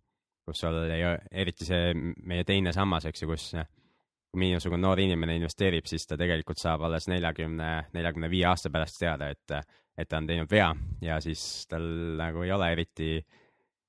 kus 0.46 0.62
sul 0.62 0.78
ei, 0.90 1.04
eriti 1.30 1.68
see 1.68 1.92
meie 1.96 2.46
teine 2.48 2.72
sammas, 2.74 3.08
eks 3.08 3.24
ju, 3.24 3.30
kus 3.30 3.50
kui 3.56 4.42
minusugune 4.42 4.82
noor 4.82 5.00
inimene 5.00 5.38
investeerib, 5.38 5.86
siis 5.88 6.06
ta 6.08 6.18
tegelikult 6.20 6.60
saab 6.60 6.84
alles 6.88 7.08
neljakümne, 7.08 7.70
neljakümne 7.94 8.30
viie 8.32 8.46
aasta 8.50 8.72
pärast 8.72 8.98
teada, 9.00 9.30
et, 9.32 9.56
et 9.96 10.08
ta 10.08 10.20
on 10.20 10.28
teinud 10.28 10.50
vea 10.50 10.72
ja 11.04 11.20
siis 11.24 11.40
tal 11.70 11.86
nagu 12.18 12.44
ei 12.44 12.52
ole 12.52 12.72
eriti, 12.74 13.10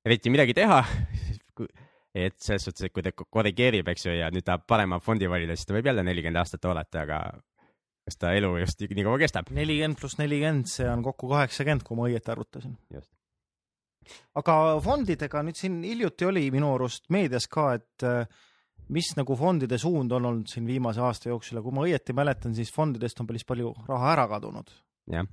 eriti 0.06 0.32
midagi 0.32 0.56
teha 0.58 0.84
et 2.26 2.38
selles 2.42 2.64
suhtes, 2.68 2.88
et 2.88 2.94
kui 2.94 3.04
ta 3.06 3.14
korrigeerib, 3.18 3.88
eks 3.92 4.08
ju, 4.08 4.16
ja 4.18 4.30
nüüd 4.34 4.46
tahab 4.48 4.66
parema 4.70 5.02
fondi 5.04 5.30
valida, 5.30 5.56
siis 5.58 5.70
ta 5.70 5.76
võib 5.76 5.90
jälle 5.92 6.06
nelikümmend 6.08 6.42
aastat 6.42 6.66
oodata, 6.70 7.04
aga 7.04 7.20
kas 8.08 8.20
ta 8.22 8.32
elu 8.38 8.54
just 8.62 8.82
nii 8.88 9.06
kaua 9.06 9.20
kestab. 9.20 9.52
nelikümmend 9.56 10.00
pluss 10.00 10.18
nelikümmend, 10.22 10.70
see 10.72 10.88
on 10.88 11.04
kokku 11.06 11.30
kaheksakümmend, 11.34 11.84
kui 11.88 12.00
ma 12.00 12.08
õieti 12.08 12.32
arvutasin. 12.34 12.78
aga 14.40 14.54
fondidega 14.84 15.44
nüüd 15.44 15.60
siin 15.60 15.82
hiljuti 15.84 16.30
oli 16.30 16.46
minu 16.54 16.72
arust 16.78 17.10
meedias 17.12 17.50
ka, 17.52 17.74
et 17.76 18.08
äh, 18.08 18.24
mis 18.96 19.12
nagu 19.18 19.36
fondide 19.36 19.80
suund 19.82 20.16
on 20.16 20.30
olnud 20.32 20.48
siin 20.48 20.68
viimase 20.70 21.04
aasta 21.04 21.34
jooksul 21.34 21.60
ja 21.60 21.66
kui 21.66 21.76
ma 21.76 21.84
õieti 21.84 22.16
mäletan, 22.16 22.56
siis 22.56 22.72
fondidest 22.72 23.20
on 23.20 23.28
päris 23.28 23.44
palju 23.48 23.74
raha 23.90 24.14
ära 24.14 24.28
kadunud. 24.32 24.72
jah, 25.12 25.28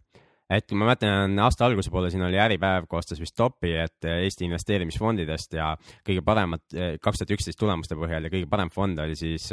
et 0.50 0.66
kui 0.66 0.80
ma 0.80 0.90
mäletan 0.90 1.38
aasta 1.46 1.68
alguse 1.68 1.94
poole, 1.94 2.10
siin 2.10 2.26
oli 2.26 2.42
Äripäev 2.42 2.90
koostas 2.90 3.22
vist 3.22 3.36
topi, 3.38 3.76
et 3.84 4.10
Eesti 4.10 4.48
investeerimisfondidest 4.48 5.54
ja 5.60 5.70
kõige 6.02 6.26
paremad 6.26 6.66
kaks 6.74 7.22
tuhat 7.22 7.38
üksteist 7.38 7.62
tulemuste 7.62 7.94
põhjal 7.94 8.26
ja 8.26 8.34
kõige 8.34 8.50
parem 8.50 8.74
fond 8.74 8.98
oli 9.06 9.14
siis 9.14 9.52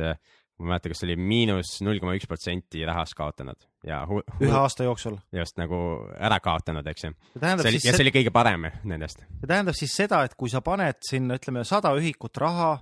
ma 0.60 0.68
ei 0.68 0.70
mäleta, 0.74 0.92
kas 0.92 1.02
see 1.02 1.10
oli 1.10 1.18
miinus 1.18 1.74
null 1.86 2.00
koma 2.02 2.14
üks 2.18 2.28
protsenti 2.30 2.84
rahast 2.86 3.16
kaotanud 3.18 3.64
ja 3.88 4.02
ühe 4.10 4.52
aasta 4.58 4.86
jooksul. 4.86 5.18
just 5.34 5.58
nagu 5.58 5.80
ära 6.20 6.40
kaotanud, 6.44 6.88
eks 6.92 7.08
ju. 7.08 7.14
ja 7.42 7.56
see 7.58 8.04
oli 8.04 8.14
kõige 8.14 8.34
parem 8.34 8.70
nendest. 8.84 9.24
see 9.40 9.50
tähendab 9.50 9.78
siis 9.78 9.96
seda, 9.98 10.24
et 10.28 10.36
kui 10.38 10.52
sa 10.54 10.62
paned 10.66 11.02
sinna, 11.08 11.40
ütleme, 11.42 11.66
sada 11.68 11.94
ühikut 11.98 12.38
raha, 12.42 12.76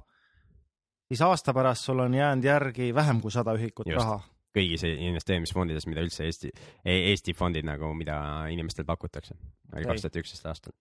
siis 1.07 1.23
aasta 1.25 1.55
pärast 1.55 1.87
sul 1.87 2.03
on 2.03 2.13
jäänud 2.13 2.49
järgi 2.49 2.91
vähem 2.95 3.23
kui 3.23 3.31
sada 3.31 3.55
ühikut 3.55 3.87
just. 3.87 4.03
raha. 4.03 4.19
kõigis 4.55 4.83
investeerimisfondides, 4.89 5.87
mida 5.87 6.03
üldse 6.03 6.27
Eesti, 6.27 6.51
e-, 6.83 7.01
Eesti 7.13 7.37
fondid 7.37 7.67
nagu, 7.67 7.93
mida 7.95 8.19
inimestele 8.51 8.87
pakutakse, 8.89 9.37
oli 9.75 9.87
kaks 9.87 10.07
tuhat 10.07 10.23
üksteist 10.23 10.51
aastal 10.51 10.75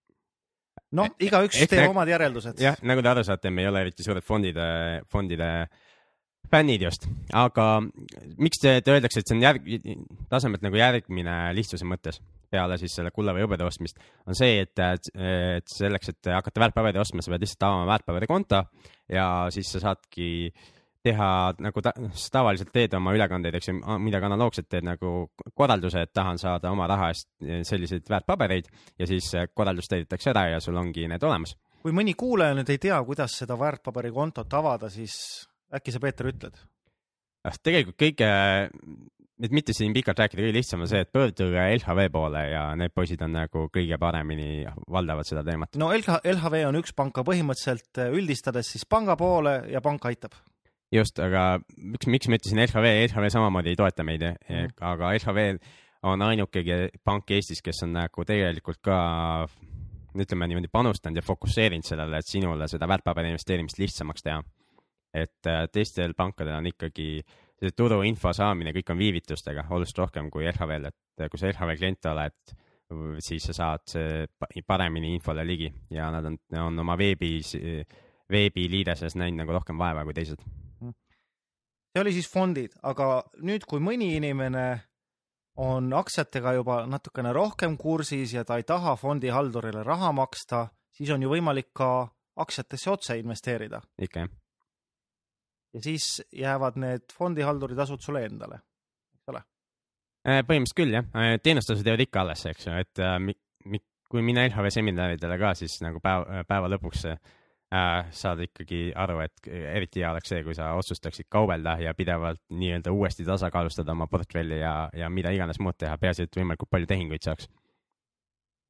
noh, 0.97 1.11
igaüks 1.21 1.61
teeb 1.68 1.90
omad 1.90 2.09
järeldused. 2.11 2.59
jah, 2.62 2.78
nagu 2.87 3.02
te 3.04 3.11
aru 3.12 3.25
saate, 3.26 3.52
me 3.54 3.64
ei 3.64 3.71
ole 3.71 3.85
eriti 3.87 4.07
suured 4.07 4.25
fondide, 4.25 4.64
fondide 5.11 5.50
fännid 6.50 6.82
just, 6.82 7.06
aga 7.36 7.68
miks 8.40 8.60
te, 8.62 8.78
te 8.84 8.94
öeldakse, 8.94 9.20
et 9.20 9.30
see 9.30 9.36
on 9.36 9.44
järg, 9.44 9.68
tasemelt 10.30 10.64
nagu 10.64 10.80
järgmine 10.80 11.36
lihtsuse 11.56 11.88
mõttes 11.88 12.22
peale 12.50 12.78
siis 12.80 12.94
selle 12.96 13.12
kulla 13.14 13.34
või 13.36 13.44
hõbeda 13.44 13.66
ostmist, 13.68 14.00
on 14.26 14.36
see, 14.38 14.62
et, 14.64 14.80
et 14.80 15.68
selleks, 15.68 16.14
et 16.14 16.32
hakata 16.32 16.64
väärtpaberi 16.64 17.00
ostma, 17.00 17.24
sa 17.24 17.34
pead 17.34 17.44
lihtsalt 17.44 17.68
avama 17.68 17.88
väärtpaberikonto 17.92 18.62
ja 19.12 19.28
siis 19.52 19.72
sa 19.74 19.82
saadki 19.84 20.28
teha 21.04 21.28
nagu 21.62 21.82
ta, 21.84 21.92
tavaliselt 22.32 22.72
teed 22.74 22.96
oma 22.98 23.12
ülekandeid, 23.16 23.58
eks 23.58 23.70
ju, 23.70 23.76
midagi 24.02 24.28
analoogset 24.28 24.68
teed 24.70 24.86
nagu 24.88 25.12
korralduse, 25.54 26.02
et 26.04 26.12
tahan 26.14 26.40
saada 26.40 26.72
oma 26.74 26.88
raha 26.90 27.12
eest 27.12 27.28
selliseid 27.68 28.08
väärtpabereid 28.10 28.68
ja 28.98 29.06
siis 29.06 29.30
korraldus 29.54 29.88
täidetakse 29.90 30.32
ära 30.34 30.48
ja 30.54 30.60
sul 30.64 30.76
ongi 30.76 31.06
need 31.08 31.22
olemas. 31.22 31.56
kui 31.82 31.94
mõni 31.94 32.16
kuulaja 32.18 32.56
nüüd 32.58 32.70
ei 32.74 32.80
tea, 32.82 32.98
kuidas 33.06 33.38
seda 33.38 33.54
väärtpaberikontot 33.58 34.54
avada, 34.58 34.90
siis 34.90 35.47
äkki 35.75 35.94
sa, 35.94 36.00
Peeter, 36.02 36.28
ütled? 36.30 36.58
Ah, 37.46 37.56
tegelikult 37.62 37.98
kõige, 38.00 38.28
et 39.38 39.54
mitte 39.54 39.75
siin 39.76 39.94
pikalt 39.94 40.18
rääkida, 40.20 40.42
kõige 40.42 40.56
lihtsam 40.56 40.82
on 40.82 40.90
see, 40.90 41.00
et 41.04 41.12
pöörduge 41.14 41.64
LHV 41.78 42.08
poole 42.12 42.42
ja 42.50 42.64
need 42.78 42.92
poisid 42.96 43.22
on 43.25 43.37
nagu 43.37 43.66
kõige 43.75 43.98
paremini 44.00 44.66
valdavad 44.90 45.28
seda 45.28 45.44
teemat. 45.46 45.78
no 45.80 45.92
LH, 45.94 46.20
LHV 46.34 46.64
on 46.68 46.80
üks 46.80 46.94
pank, 46.98 47.14
aga 47.14 47.26
põhimõtteliselt 47.30 48.02
äh, 48.02 48.12
üldistades 48.14 48.72
siis 48.75 48.87
panga 48.88 49.16
poole 49.20 49.60
ja 49.72 49.82
pank 49.84 50.08
aitab. 50.10 50.34
just, 50.94 51.20
aga 51.22 51.60
miks, 51.76 52.10
miks 52.10 52.28
ma 52.28 52.40
ütlesin 52.40 52.64
LHV, 52.66 52.94
LHV 53.06 53.30
samamoodi 53.37 53.75
ei 53.75 53.80
toeta 53.80 54.06
meid 54.06 54.26
mm., 54.26 54.75
aga 54.90 55.14
LHV 55.20 55.48
on 56.08 56.22
ainuke 56.22 56.62
pank 57.04 57.30
Eestis, 57.34 57.62
kes 57.62 57.84
on 57.87 57.94
nagu 57.94 58.26
tegelikult 58.26 58.82
ka 58.82 58.98
ütleme 60.18 60.48
niimoodi 60.50 60.70
panustanud 60.72 61.20
ja 61.20 61.22
fokusseerinud 61.22 61.87
sellele, 61.87 62.18
et 62.18 62.26
sinule 62.26 62.66
seda 62.70 62.88
väärtpaberi 62.90 63.30
investeerimist 63.30 63.78
lihtsamaks 63.78 64.25
teha 64.26 64.42
et 65.14 65.46
äh, 65.46 65.66
teistel 65.72 66.14
pankadel 66.14 66.58
on 66.58 66.70
ikkagi 66.70 67.10
see 67.58 67.74
turuinfo 67.76 68.32
saamine, 68.36 68.72
kõik 68.76 68.92
on 68.94 69.00
viivitustega 69.00 69.66
oluliselt 69.70 70.04
rohkem 70.04 70.30
kui 70.30 70.46
RHV-l, 70.50 70.90
et 70.90 71.24
äh, 71.24 71.30
kui 71.30 71.40
sa 71.40 71.50
RHV 71.50 71.76
klient 71.80 72.10
oled, 72.12 72.56
siis 73.20 73.44
sa 73.50 73.52
saad 73.52 73.92
paremini 74.66 75.10
infole 75.12 75.42
ligi 75.44 75.68
ja 75.92 76.06
nad 76.08 76.24
on, 76.24 76.38
on 76.56 76.78
oma 76.80 76.94
veebis, 76.96 77.50
veebiliideses 78.32 79.16
näinud 79.20 79.42
nagu 79.42 79.52
rohkem 79.52 79.76
vaeva 79.76 80.06
kui 80.08 80.16
teised. 80.16 80.40
see 80.80 82.00
oli 82.00 82.14
siis 82.16 82.30
fondid, 82.32 82.72
aga 82.82 83.26
nüüd, 83.44 83.66
kui 83.68 83.82
mõni 83.84 84.14
inimene 84.16 84.64
on 85.58 85.92
aktsiatega 85.92 86.54
juba 86.54 86.80
natukene 86.86 87.32
rohkem 87.34 87.76
kursis 87.76 88.32
ja 88.32 88.44
ta 88.48 88.56
ei 88.56 88.64
taha 88.64 88.96
fondihaldurile 88.96 89.82
raha 89.84 90.12
maksta, 90.12 90.68
siis 90.94 91.10
on 91.10 91.22
ju 91.22 91.32
võimalik 91.34 91.74
ka 91.76 92.08
aktsiatesse 92.38 92.90
otse 92.90 93.18
investeerida. 93.18 93.82
ikka 93.98 94.24
jah 94.24 94.36
ja 95.75 95.82
siis 95.82 96.22
jäävad 96.32 96.78
need 96.80 97.12
fondihalduri 97.14 97.76
tasud 97.76 98.02
sulle 98.04 98.25
endale, 98.26 98.60
eks 99.16 99.32
ole? 99.32 99.42
Äh, 100.28 100.40
põhimõtteliselt 100.46 100.78
küll 100.80 100.96
jah, 100.96 101.10
äh, 101.16 101.34
teenustasud 101.42 101.87
jäävad 101.87 102.04
ikka 102.06 102.25
alles, 102.25 102.44
eks 102.50 102.68
ju, 102.68 102.76
et 102.84 103.02
äh, 103.04 103.18
mi, 103.22 103.34
mi, 103.68 103.82
kui 104.10 104.25
minna 104.25 104.46
LHV 104.48 104.72
seminaridele 104.75 105.38
ka, 105.40 105.52
siis 105.58 105.78
nagu 105.84 106.00
päeva, 106.04 106.42
päeva 106.48 106.70
lõpuks 106.72 107.04
äh, 107.12 107.18
saad 108.16 108.42
ikkagi 108.46 108.88
aru, 108.96 109.20
et 109.26 109.50
eriti 109.52 110.02
hea 110.02 110.12
oleks 110.14 110.32
see, 110.32 110.42
kui 110.46 110.56
sa 110.56 110.72
otsustaksid 110.78 111.28
kaubelda 111.28 111.76
ja 111.82 111.92
pidevalt 111.94 112.40
nii-öelda 112.48 112.92
uuesti 112.94 113.26
tasakaalustada 113.28 113.92
oma 113.92 114.08
portfelli 114.08 114.62
ja, 114.62 114.75
ja 114.96 115.10
mida 115.12 115.32
iganes 115.37 115.60
muud 115.60 115.76
teha, 115.78 115.98
peaasi, 116.00 116.25
et 116.25 116.40
võimalikult 116.40 116.72
palju 116.72 116.88
tehinguid 116.88 117.28
saaks. 117.28 117.50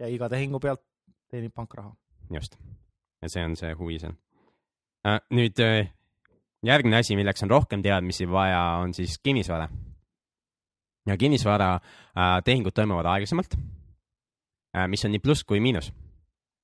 ja 0.03 0.11
iga 0.11 0.29
tehingu 0.29 0.59
pealt 0.61 0.83
teenib 1.31 1.55
pank 1.55 1.79
raha. 1.79 1.95
just, 2.35 2.59
ja 3.23 3.31
see 3.31 3.45
on 3.47 3.55
see 3.57 3.71
huvi 3.79 4.03
seal 4.03 4.19
nüüd 5.31 5.61
järgmine 6.67 6.99
asi, 6.99 7.17
milleks 7.19 7.45
on 7.47 7.53
rohkem 7.53 7.83
teadmisi 7.85 8.27
vaja, 8.31 8.63
on 8.83 8.95
siis 8.95 9.19
kinnisvara. 9.23 9.69
ja 11.07 11.17
kinnisvara 11.17 11.75
äh, 11.75 12.43
tehingud 12.45 12.75
toimuvad 12.75 13.07
aeglasemalt 13.07 13.55
äh,, 14.77 14.89
mis 14.89 15.05
on 15.05 15.15
nii 15.15 15.23
pluss 15.23 15.45
kui 15.45 15.61
miinus. 15.61 15.93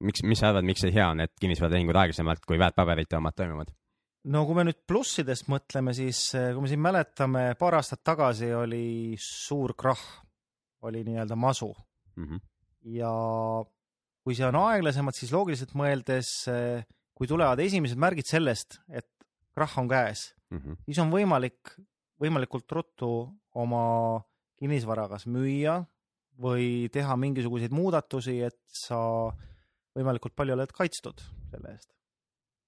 miks, 0.05 0.23
mis 0.23 0.39
sa 0.39 0.51
arvad, 0.51 0.67
miks 0.67 0.83
see 0.85 0.93
hea 0.93 1.09
on, 1.09 1.21
et 1.21 1.33
kinnisvaratehingud 1.41 1.97
aeglasemalt 1.97 2.45
kui 2.47 2.59
väärtpaberite 2.59 3.17
omad 3.17 3.37
toimuvad? 3.37 3.71
no 4.25 4.45
kui 4.49 4.59
me 4.59 4.67
nüüd 4.67 4.83
plussidest 4.89 5.49
mõtleme, 5.53 5.95
siis 5.95 6.27
äh, 6.35 6.51
kui 6.55 6.67
me 6.67 6.73
siin 6.73 6.83
mäletame, 6.83 7.47
paar 7.61 7.79
aastat 7.79 8.03
tagasi 8.05 8.51
oli 8.57 9.15
suur 9.21 9.77
krahh, 9.79 10.05
oli 10.83 11.05
nii-öelda 11.07 11.37
masu 11.37 11.71
mm. 12.17 12.25
-hmm. 12.25 12.45
ja 12.99 13.15
kui 14.25 14.35
see 14.35 14.47
on 14.47 14.57
aeglasemalt, 14.57 15.17
siis 15.17 15.33
loogiliselt 15.33 15.75
mõeldes, 15.79 16.35
äh, 16.51 16.85
kui 17.15 17.31
tulevad 17.31 17.61
esimesed 17.63 17.99
märgid 18.01 18.27
sellest, 18.27 18.81
et 18.89 19.07
krahh 19.55 19.79
on 19.79 19.89
käes 19.89 20.35
mm, 20.51 20.59
-hmm. 20.59 20.77
siis 20.87 20.99
on 20.99 21.11
võimalik 21.13 21.75
võimalikult 22.21 22.73
ruttu 22.73 23.11
oma 23.55 24.23
kinnisvara 24.59 25.09
kas 25.11 25.27
müüa 25.27 25.83
või 26.41 26.89
teha 26.93 27.17
mingisuguseid 27.17 27.75
muudatusi, 27.75 28.41
et 28.43 28.59
sa 28.67 28.99
võimalikult 29.95 30.35
palju 30.35 30.57
oled 30.57 30.73
kaitstud 30.75 31.23
selle 31.51 31.75
eest, 31.75 31.91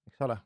eks 0.06 0.22
ole. 0.22 0.36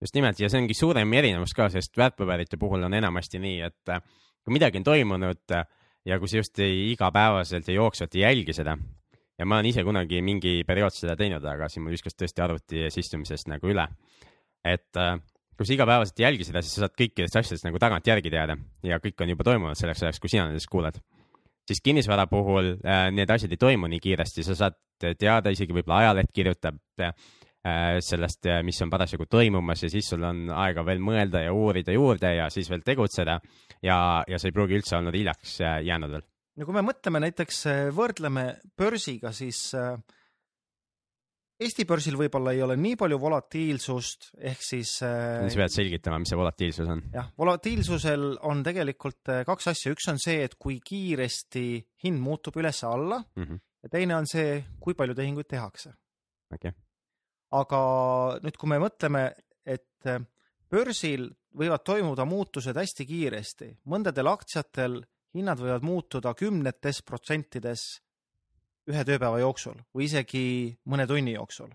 just 0.00 0.14
nimelt 0.14 0.40
ja 0.40 0.50
see 0.52 0.60
ongi 0.60 0.76
suurem 0.76 1.12
erinevus 1.16 1.54
ka, 1.56 1.70
sest 1.72 1.96
väärtpaberite 1.96 2.60
puhul 2.60 2.84
on 2.84 2.94
enamasti 2.94 3.40
nii, 3.40 3.60
et 3.70 3.94
äh, 3.94 4.02
kui 4.44 4.52
midagi 4.52 4.82
on 4.82 4.84
toimunud 4.84 5.56
äh, 5.56 5.64
ja 6.04 6.18
kui 6.20 6.28
sa 6.28 6.42
just 6.42 6.58
ei, 6.58 6.90
igapäevaselt 6.92 7.68
ja 7.68 7.80
jooksvalt 7.80 8.14
ei 8.14 8.26
jälgi 8.26 8.56
seda 8.56 8.76
ja 9.38 9.46
ma 9.46 9.56
olen 9.56 9.70
ise 9.72 9.84
kunagi 9.84 10.20
mingi 10.24 10.58
periood 10.68 10.94
seda 10.96 11.16
teinud, 11.16 11.44
aga 11.44 11.68
siin 11.72 11.84
mul 11.84 11.96
viskas 11.96 12.16
tõesti 12.16 12.44
arvuti 12.44 12.84
ees 12.84 13.00
istumisest 13.00 13.48
nagu 13.52 13.72
üle. 13.72 13.88
et 14.64 15.00
äh, 15.00 15.16
kui 15.56 15.68
sa 15.68 15.76
igapäevaselt 15.76 16.20
ei 16.20 16.26
jälgi 16.26 16.48
seda, 16.48 16.62
siis 16.62 16.76
sa 16.76 16.84
saad 16.84 16.96
kõikidest 16.98 17.38
asjadest 17.40 17.66
nagu 17.66 17.80
tagantjärgi 17.82 18.32
teada 18.32 18.58
ja 18.84 19.00
kõik 19.02 19.22
on 19.24 19.32
juba 19.32 19.46
toimunud 19.48 19.78
selleks 19.78 20.04
ajaks, 20.04 20.20
kui 20.22 20.32
sina 20.32 20.48
nendest 20.48 20.70
kuuled. 20.72 21.00
siis 21.66 21.80
kinnisvara 21.82 22.26
puhul 22.30 22.76
äh, 22.84 23.08
need 23.10 23.30
asjad 23.30 23.50
ei 23.50 23.60
toimu 23.60 23.88
nii 23.90 24.00
kiiresti, 24.00 24.44
sa 24.46 24.54
saad 24.54 24.76
teada, 25.18 25.50
isegi 25.50 25.74
võib-olla 25.74 26.04
ajaleht 26.04 26.32
kirjutab 26.32 26.78
äh, 27.00 27.12
sellest, 28.00 28.46
äh, 28.46 28.62
mis 28.62 28.80
on 28.82 28.90
parasjagu 28.90 29.26
toimumas 29.30 29.82
ja 29.82 29.90
siis 29.90 30.08
sul 30.12 30.22
on 30.24 30.46
aega 30.54 30.84
veel 30.86 31.02
mõelda 31.02 31.42
ja 31.42 31.52
uurida 31.52 31.92
juurde 31.96 32.34
ja 32.36 32.50
siis 32.52 32.70
veel 32.70 32.84
tegutseda 32.86 33.40
ja, 33.82 34.24
ja 34.28 34.38
sa 34.38 34.48
ei 34.48 34.54
pruugi 34.54 34.78
üldse 34.78 34.96
olnud 34.98 35.16
hiljaks 35.16 35.60
äh, 35.64 35.80
jäänud 35.86 36.16
veel. 36.16 36.26
no 36.56 36.68
kui 36.68 36.76
me 36.76 36.84
mõtleme 36.86 37.22
näiteks, 37.26 37.62
äh, 37.70 37.82
võrdleme 37.94 38.46
börsiga, 38.78 39.32
siis 39.36 39.68
äh, 39.76 39.96
Eesti 41.56 41.86
börsil 41.88 42.18
võib-olla 42.20 42.52
ei 42.52 42.60
ole 42.60 42.74
nii 42.76 42.98
palju 43.00 43.16
volatiilsust, 43.20 44.26
ehk 44.44 44.64
siis 44.64 44.90
äh,. 45.06 45.46
sa 45.48 45.60
pead 45.62 45.72
selgitama, 45.72 46.18
mis 46.20 46.28
see 46.28 46.36
volatiilsus 46.36 46.90
on. 46.92 47.00
jah, 47.14 47.30
volatiilsusel 47.40 48.26
on 48.50 48.60
tegelikult 48.66 49.32
äh, 49.32 49.40
kaks 49.48 49.70
asja, 49.72 49.94
üks 49.96 50.10
on 50.12 50.20
see, 50.20 50.42
et 50.44 50.58
kui 50.60 50.76
kiiresti 50.84 51.64
hind 52.04 52.20
muutub 52.20 52.60
üles-alla 52.60 53.22
mm 53.22 53.46
-hmm. 53.46 53.62
ja 53.86 53.92
teine 53.96 54.18
on 54.18 54.28
see, 54.28 54.60
kui 54.80 54.92
palju 54.94 55.16
tehinguid 55.16 55.48
tehakse. 55.48 55.94
okei 56.52 56.74
okay.. 56.74 56.80
aga 57.56 57.80
nüüd, 58.44 58.60
kui 58.60 58.68
me 58.68 58.82
mõtleme, 58.82 59.24
et 59.64 60.12
äh, 60.12 60.20
börsil 60.68 61.30
võivad 61.56 61.88
toimuda 61.88 62.28
muutused 62.28 62.76
hästi 62.76 63.06
kiiresti, 63.08 63.70
mõndadel 63.88 64.28
aktsiatel 64.28 65.00
hinnad 65.32 65.60
võivad 65.60 65.84
muutuda 65.84 66.34
kümnetes 66.36 67.00
protsentides 67.02 68.02
ühe 68.90 69.04
tööpäeva 69.06 69.40
jooksul 69.42 69.78
või 69.94 70.06
isegi 70.06 70.42
mõne 70.90 71.06
tunni 71.10 71.34
jooksul. 71.34 71.70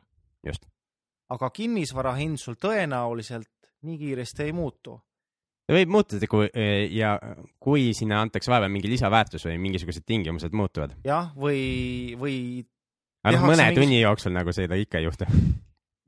just. 0.48 0.68
aga 1.32 1.50
kinnisvara 1.54 2.14
hind 2.18 2.40
sul 2.40 2.58
tõenäoliselt 2.60 3.52
nii 3.88 3.98
kiiresti 4.00 4.48
ei 4.48 4.56
muutu. 4.56 4.98
võib 5.72 5.92
muutuda, 5.94 6.28
kui 6.28 6.50
ja 6.96 7.16
kui 7.60 7.92
sinna 7.98 8.22
antakse 8.26 8.52
vahepeal 8.52 8.74
mingi 8.74 8.92
lisaväärtus 8.92 9.48
või 9.48 9.58
mingisugused 9.68 10.06
tingimused 10.08 10.56
muutuvad. 10.56 10.96
jah, 11.08 11.32
või, 11.36 12.16
või. 12.20 12.36
aga 13.24 13.38
noh, 13.38 13.48
mõne 13.52 13.70
mingi... 13.70 13.82
tunni 13.82 14.02
jooksul 14.02 14.36
nagu 14.36 14.56
seda 14.56 14.80
ikka 14.80 15.02
ei 15.02 15.08
juhtu. 15.10 15.30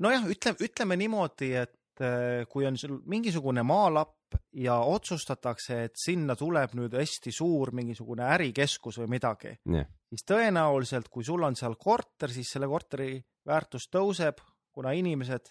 nojah, 0.04 0.28
ütleme, 0.36 0.68
ütleme 0.70 1.00
niimoodi, 1.04 1.54
et 1.66 2.04
äh, 2.04 2.44
kui 2.50 2.68
on 2.70 2.80
sul 2.80 3.00
mingisugune 3.10 3.64
maalapp 3.68 4.18
ja 4.54 4.78
otsustatakse, 4.80 5.84
et 5.88 6.00
sinna 6.00 6.36
tuleb 6.36 6.76
nüüd 6.78 6.94
hästi 6.98 7.32
suur 7.34 7.74
mingisugune 7.76 8.26
ärikeskus 8.36 9.00
või 9.02 9.16
midagi 9.18 9.56
yeah., 9.70 9.88
siis 10.14 10.26
tõenäoliselt, 10.30 11.10
kui 11.10 11.26
sul 11.26 11.44
on 11.44 11.58
seal 11.58 11.76
korter, 11.80 12.32
siis 12.34 12.52
selle 12.54 12.70
korteri 12.70 13.18
väärtus 13.48 13.90
tõuseb, 13.92 14.40
kuna 14.74 14.94
inimesed, 14.98 15.50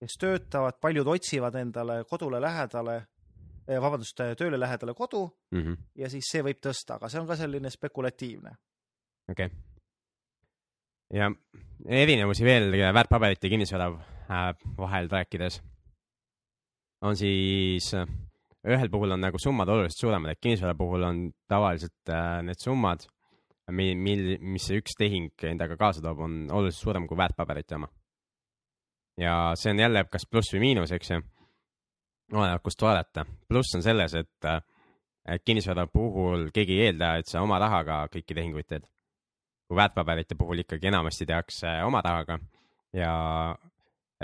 kes 0.00 0.18
töötavad, 0.20 0.78
paljud 0.80 1.08
otsivad 1.10 1.54
endale 1.58 2.02
kodule 2.08 2.40
lähedale, 2.42 2.96
eh, 3.66 3.80
vabandust, 3.82 4.22
tööle 4.38 4.60
lähedale 4.60 4.94
kodu 4.94 5.26
mm 5.50 5.62
-hmm. 5.62 5.76
ja 5.94 6.10
siis 6.10 6.30
see 6.30 6.42
võib 6.42 6.60
tõsta, 6.62 7.00
aga 7.00 7.08
see 7.08 7.20
on 7.20 7.26
ka 7.26 7.36
selline 7.36 7.70
spekulatiivne. 7.70 8.56
okei 9.30 9.46
okay. 9.46 9.58
ja 11.12 11.30
erinevusi 11.86 12.44
veel 12.44 12.70
väärtpaberite 12.94 13.48
kinnisvara 13.48 13.86
äh, 14.30 14.54
vahel 14.78 15.08
rääkides 15.08 15.62
on 17.02 17.16
siis 17.16 17.90
ühel 18.66 18.90
puhul 18.90 19.14
on 19.14 19.22
nagu 19.22 19.38
summad 19.38 19.68
oluliselt 19.68 20.00
suuremad, 20.00 20.32
et 20.32 20.40
kinnisvara 20.42 20.74
puhul 20.78 21.04
on 21.06 21.20
tavaliselt 21.48 22.10
äh, 22.10 22.40
need 22.46 22.60
summad 22.62 23.06
mil, 23.70 23.94
mil, 23.98 24.24
mis 24.40 24.66
see 24.68 24.80
üks 24.80 24.96
tehing 24.98 25.46
endaga 25.48 25.76
kaasa 25.78 26.02
toob, 26.02 26.22
on 26.26 26.34
oluliselt 26.50 26.82
suurem 26.82 27.06
kui 27.06 27.18
väärtpaberite 27.18 27.78
oma. 27.78 27.88
ja 29.18 29.52
see 29.56 29.72
on 29.72 29.80
jälle 29.80 30.04
kas 30.10 30.26
pluss 30.30 30.52
või 30.54 30.62
miinus, 30.68 30.92
eks 30.92 31.10
ju. 31.10 31.20
oleneb, 32.34 32.62
kust 32.62 32.82
vaadata. 32.82 33.26
pluss 33.48 33.74
on 33.74 33.82
selles, 33.82 34.14
et 34.14 35.42
kinnisvara 35.44 35.86
puhul 35.90 36.50
keegi 36.54 36.78
ei 36.78 36.90
eelda, 36.90 37.16
et 37.18 37.26
sa 37.26 37.42
oma 37.42 37.58
rahaga 37.58 38.04
kõiki 38.12 38.34
tehinguid 38.34 38.68
teed. 38.68 38.86
kui 39.66 39.76
väärtpaberite 39.76 40.38
puhul 40.38 40.62
ikkagi 40.62 40.92
enamasti 40.92 41.26
tehakse 41.26 41.80
oma 41.86 42.02
rahaga 42.04 42.38
ja 42.94 43.12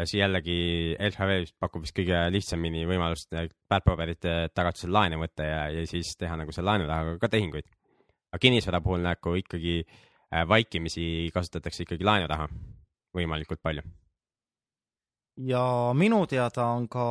siis 0.01 0.23
jällegi 0.23 0.57
LHV 0.97 1.53
pakub 1.61 1.85
vist 1.85 1.97
kõige 1.97 2.25
lihtsamini 2.33 2.87
võimalust 2.89 3.33
väärtpaberite 3.33 4.49
tagatisel 4.55 4.93
laene 4.95 5.19
võtta 5.21 5.45
ja, 5.45 5.63
ja 5.75 5.87
siis 5.87 6.15
teha 6.17 6.39
nagu 6.41 6.53
selle 6.55 6.71
laenurahaga 6.71 7.19
ka 7.21 7.29
tehinguid 7.35 7.69
aga 8.33 8.41
kinnisvara 8.41 8.81
puhul 8.81 9.05
nagu 9.05 9.35
ikkagi 9.37 9.83
äh, 9.85 10.47
vaikimisi 10.49 11.31
kasutatakse 11.35 11.85
ikkagi 11.85 12.05
laenuraha 12.05 12.49
võimalikult 13.13 13.61
palju. 13.63 13.85
ja 15.37 15.93
minu 15.95 16.25
teada 16.27 16.71
on 16.73 16.89
ka 16.89 17.05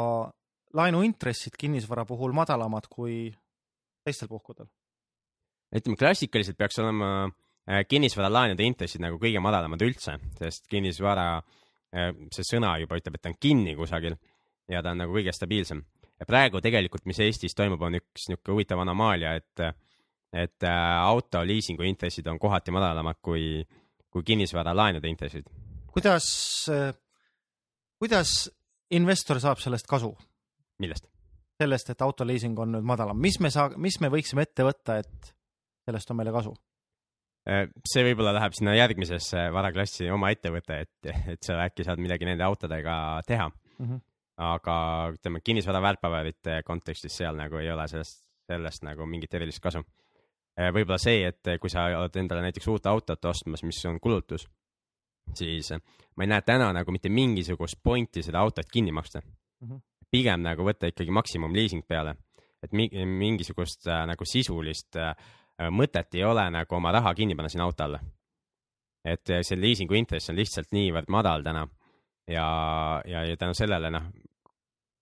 laenuintressid 0.73 1.57
kinnisvara 1.57 2.05
puhul 2.05 2.33
madalamad 2.33 2.87
kui 2.89 3.29
teistel 4.03 4.27
puhkudel. 4.27 4.65
ütleme 5.75 5.97
klassikaliselt 5.97 6.57
peaks 6.57 6.79
olema 6.79 7.29
äh, 7.69 7.85
kinnisvaralaenude 7.87 8.65
intressid 8.65 9.01
nagu 9.01 9.21
kõige 9.21 9.39
madalamad 9.39 9.81
üldse, 9.81 10.17
sest 10.39 10.65
kinnisvara, 10.73 11.37
äh, 11.37 11.60
see 11.91 12.45
sõna 12.47 12.75
juba 12.79 12.99
ütleb, 12.99 13.17
et 13.17 13.21
ta 13.21 13.31
on 13.31 13.39
kinni 13.39 13.75
kusagil 13.75 14.15
ja 14.71 14.81
ta 14.83 14.93
on 14.93 15.03
nagu 15.03 15.15
kõige 15.15 15.33
stabiilsem. 15.35 15.81
ja 16.19 16.25
praegu 16.25 16.61
tegelikult, 16.61 17.05
mis 17.05 17.19
Eestis 17.19 17.55
toimub, 17.57 17.81
on 17.81 17.99
üks 17.99 18.29
niisugune 18.29 18.55
huvitav 18.55 18.79
anomaalia, 18.83 19.35
et 19.35 19.65
et 20.31 20.63
äh, 20.63 21.03
auto 21.03 21.41
liisingu 21.43 21.83
intressid 21.83 22.27
on 22.31 22.39
kohati 22.39 22.71
madalamad 22.71 23.19
kui, 23.21 23.67
kui 24.09 24.23
kinnisvaralaenude 24.23 25.09
intressid. 25.09 25.49
kuidas, 25.91 26.25
äh, 26.71 26.93
kuidas 27.99 28.51
investor 28.91 29.39
saab 29.39 29.59
sellest 29.59 29.87
kasu? 29.87 30.15
millest? 30.79 31.07
sellest, 31.61 31.91
et 31.93 32.01
autoliising 32.01 32.57
on 32.59 32.71
nüüd 32.77 32.87
madalam, 32.87 33.19
mis 33.21 33.39
me 33.39 33.51
saa-, 33.53 33.75
mis 33.77 33.99
me 34.01 34.09
võiksime 34.09 34.47
ette 34.47 34.63
võtta, 34.65 34.97
et 35.03 35.33
sellest 35.85 36.11
on 36.11 36.17
meile 36.17 36.33
kasu? 36.33 36.55
Äh, 37.49 37.67
see 37.87 38.03
võib-olla 38.05 38.35
läheb 38.37 38.53
sinna 38.53 38.75
järgmisesse 38.77 39.47
varaklassi 39.53 40.09
oma 40.13 40.29
ettevõte, 40.33 40.83
et, 40.85 41.13
et 41.33 41.41
sa 41.43 41.61
äkki 41.65 41.85
saad 41.87 42.01
midagi 42.03 42.27
nende 42.29 42.45
autodega 42.45 42.95
teha 43.27 43.47
mm. 43.49 43.85
-hmm. 43.85 44.01
aga 44.37 44.75
ütleme, 45.15 45.41
kinnisvara 45.41 45.81
väärtpaberite 45.81 46.61
kontekstis 46.63 47.17
seal 47.17 47.35
nagu 47.35 47.57
ei 47.57 47.71
ole 47.71 47.87
sellest, 47.87 48.27
sellest 48.47 48.83
nagu 48.85 49.05
mingit 49.05 49.33
erilist 49.33 49.63
kasu 49.63 49.81
Äh, 50.59 50.71
võib-olla 50.75 50.99
see, 50.99 51.21
et 51.29 51.47
äh, 51.47 51.59
kui 51.61 51.71
sa 51.71 51.85
oled 51.95 52.17
endale 52.19 52.43
näiteks 52.43 52.67
uut 52.67 52.87
autot 52.89 53.29
ostmas, 53.29 53.63
mis 53.63 53.79
on 53.87 54.01
kulutus, 54.03 54.43
siis 55.37 55.71
äh, 55.71 55.79
ma 56.17 56.25
ei 56.25 56.31
näe 56.33 56.43
täna 56.43 56.71
nagu 56.75 56.91
mitte 56.91 57.11
mingisugust 57.13 57.79
pointi 57.83 58.23
seda 58.25 58.41
autot 58.43 58.67
kinni 58.67 58.91
maksta 58.91 59.21
mm. 59.21 59.67
-hmm. 59.67 59.81
pigem 60.11 60.43
nagu 60.43 60.65
võtta 60.67 60.91
ikkagi 60.91 61.11
maksimumliising 61.11 61.87
peale, 61.87 62.17
et 62.61 62.73
mingisugust 62.73 63.87
nagu 63.87 64.25
sisulist 64.27 64.99
mõtet 65.69 66.17
ei 66.17 66.23
ole 66.25 66.47
nagu 66.49 66.75
oma 66.75 66.91
raha 66.91 67.13
kinni 67.13 67.35
panna 67.35 67.49
sinna 67.49 67.67
auto 67.67 67.83
alla. 67.83 67.99
et 69.05 69.31
see 69.41 69.57
liisingu 69.57 69.95
intress 69.97 70.29
on 70.29 70.37
lihtsalt 70.37 70.71
niivõrd 70.71 71.09
madal 71.09 71.43
täna 71.43 71.65
ja, 72.29 73.01
ja, 73.05 73.23
ja 73.25 73.37
tänu 73.37 73.53
sellele 73.57 73.89
noh, 73.89 74.03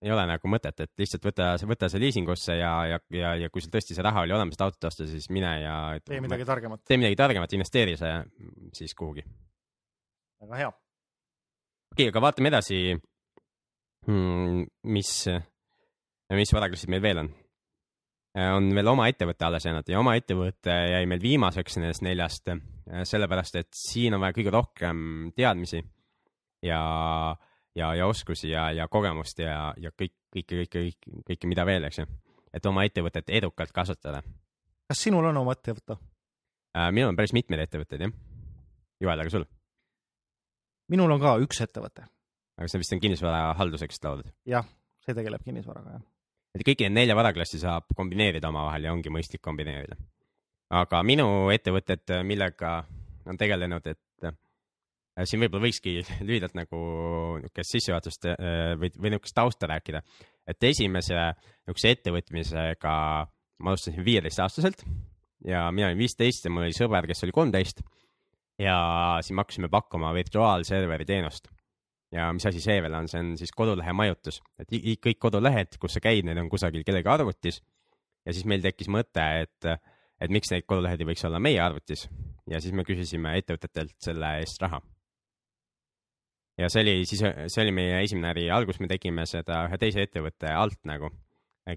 ei 0.00 0.12
ole 0.12 0.24
nagu 0.28 0.50
mõtet, 0.50 0.80
et 0.80 0.92
lihtsalt 1.00 1.26
võta, 1.28 1.50
võta 1.68 1.88
see 1.92 2.00
liisingusse 2.00 2.56
ja, 2.56 2.72
ja, 2.88 3.00
ja, 3.12 3.34
ja 3.42 3.50
kui 3.52 3.60
sul 3.60 3.72
tõesti 3.74 3.96
see 3.96 4.04
raha 4.04 4.24
oli 4.24 4.32
olemas, 4.32 4.56
et 4.56 4.64
autot 4.64 4.88
osta, 4.88 5.06
siis 5.08 5.28
mine 5.32 5.50
ja. 5.60 5.74
tee 6.04 6.22
midagi 6.24 6.46
targemat. 6.48 6.82
tee 6.88 6.96
midagi 7.00 7.18
targemat, 7.20 7.56
investeeri 7.58 7.98
see 8.00 8.14
siis 8.78 8.96
kuhugi. 8.96 9.26
väga 10.40 10.62
hea. 10.62 10.72
okei 10.72 12.06
okay,, 12.06 12.08
aga 12.14 12.24
vaatame 12.24 12.52
edasi 12.52 12.80
hmm,. 14.08 14.64
mis, 14.96 15.12
mis 16.40 16.56
varaklassid 16.56 16.92
meil 16.92 17.04
veel 17.04 17.24
on? 17.26 17.32
On 18.34 18.68
veel 18.76 18.86
oma 18.86 19.08
ettevõte 19.10 19.46
alles 19.46 19.64
jäänud 19.66 19.88
ja 19.90 19.98
oma 19.98 20.14
ettevõte 20.18 20.70
jäi 20.70 21.06
meil 21.10 21.22
viimaseks 21.22 21.80
nendest 21.80 22.04
neljast, 22.06 22.50
sellepärast 23.10 23.56
et 23.58 23.70
siin 23.74 24.14
on 24.14 24.22
vaja 24.22 24.36
kõige 24.36 24.52
rohkem 24.54 25.00
teadmisi 25.34 25.82
ja 26.62 26.80
ja, 27.74 27.94
ja 27.94 28.06
oskusi 28.06 28.50
ja, 28.50 28.70
ja 28.72 28.88
kogemust 28.88 29.38
ja, 29.38 29.72
ja 29.78 29.92
kõik, 29.94 30.14
kõike, 30.34 30.62
kõike, 30.62 30.82
kõike, 30.84 31.22
kõike, 31.28 31.50
mida 31.50 31.66
veel, 31.66 31.86
eks 31.88 32.02
ju. 32.02 32.06
et 32.54 32.66
oma 32.66 32.84
ettevõtet 32.84 33.30
edukalt 33.30 33.72
kasvatada. 33.72 34.22
kas 34.88 35.02
sinul 35.06 35.30
on 35.30 35.42
oma 35.42 35.54
ettevõte 35.56 35.96
äh,? 36.76 36.90
minul 36.90 37.12
on 37.12 37.18
päris 37.18 37.34
mitmeid 37.36 37.66
ettevõtteid, 37.66 38.06
jah. 38.06 38.14
Joel, 39.00 39.20
aga 39.20 39.32
sul? 39.32 39.46
minul 40.88 41.16
on 41.16 41.22
ka 41.22 41.36
üks 41.44 41.62
ettevõte. 41.66 42.06
aga 42.58 42.68
see 42.68 42.82
vist 42.82 42.96
on 42.96 43.02
kinnisvarahalduseks 43.02 44.02
loodud? 44.04 44.32
jah, 44.46 44.66
see 45.04 45.16
tegeleb 45.16 45.44
kinnisvaraga, 45.46 45.98
jah. 45.98 46.08
Et 46.54 46.64
kõiki 46.66 46.86
neid 46.86 46.96
nelja 46.96 47.16
varaklassi 47.18 47.60
saab 47.62 47.90
kombineerida 47.96 48.48
omavahel 48.48 48.88
ja 48.88 48.94
ongi 48.94 49.12
mõistlik 49.12 49.42
kombineerida. 49.42 49.96
aga 50.70 51.02
minu 51.02 51.50
ettevõtted, 51.50 52.12
millega 52.24 52.84
on 53.26 53.38
tegelenud, 53.38 53.86
et 53.86 54.00
siin 55.26 55.42
võib-olla 55.42 55.66
võikski 55.66 56.00
lühidalt 56.28 56.56
nagu 56.58 56.80
niisugust 57.40 57.76
sissejuhatust 57.76 58.28
äh, 58.30 58.74
või, 58.80 58.92
või 58.96 59.14
niisugust 59.14 59.36
tausta 59.36 59.70
rääkida. 59.70 60.02
et 60.46 60.64
esimese 60.64 61.16
niisuguse 61.16 61.94
ettevõtmisega 61.96 62.96
ma 63.60 63.72
alustasin 63.72 64.04
viieteistaastaselt 64.04 64.84
ja 65.46 65.70
mina 65.72 65.90
olin 65.90 66.00
viisteist 66.00 66.44
ja 66.44 66.52
mul 66.52 66.68
oli 66.68 66.76
sõber, 66.76 67.06
kes 67.08 67.24
oli 67.24 67.32
kolmteist. 67.36 67.82
ja 68.60 68.76
siis 69.22 69.34
me 69.34 69.44
hakkasime 69.44 69.68
pakkuma 69.72 70.12
virtuaalserveri 70.14 71.04
teenust. 71.08 71.48
Ja 72.12 72.28
mis 72.34 72.46
asi 72.46 72.62
see 72.62 72.80
veel 72.82 72.94
on, 72.98 73.08
see 73.08 73.22
on 73.22 73.34
siis 73.38 73.52
kodulehe 73.56 73.92
majutus, 73.96 74.40
et 74.58 74.72
kõik 75.06 75.20
kodulehed, 75.22 75.78
kus 75.80 75.96
sa 75.96 76.04
käid, 76.04 76.26
need 76.26 76.38
on 76.42 76.50
kusagil 76.50 76.84
kellegi 76.86 77.08
arvutis. 77.08 77.62
ja 78.26 78.34
siis 78.36 78.44
meil 78.44 78.62
tekkis 78.62 78.90
mõte, 78.92 79.26
et, 79.44 79.68
et 80.20 80.30
miks 80.30 80.50
neid 80.50 80.66
kodulehed 80.66 81.00
ei 81.00 81.12
võiks 81.12 81.24
olla 81.26 81.38
meie 81.42 81.60
arvutis 81.60 82.08
ja 82.50 82.60
siis 82.60 82.74
me 82.74 82.84
küsisime 82.84 83.36
ettevõtetelt 83.38 83.96
selle 84.02 84.38
eest 84.40 84.62
raha 84.62 84.82
ja 86.60 86.68
see 86.68 86.84
oli 86.84 86.94
siis, 87.08 87.22
see 87.22 87.64
oli 87.64 87.72
meie 87.74 88.02
esimene 88.04 88.32
äri, 88.34 88.46
alguses 88.52 88.80
me 88.82 88.88
tegime 88.90 89.26
seda 89.28 89.64
ühe 89.68 89.80
teise 89.80 90.04
ettevõtte 90.06 90.52
alt 90.52 90.80
nagu, 90.88 91.10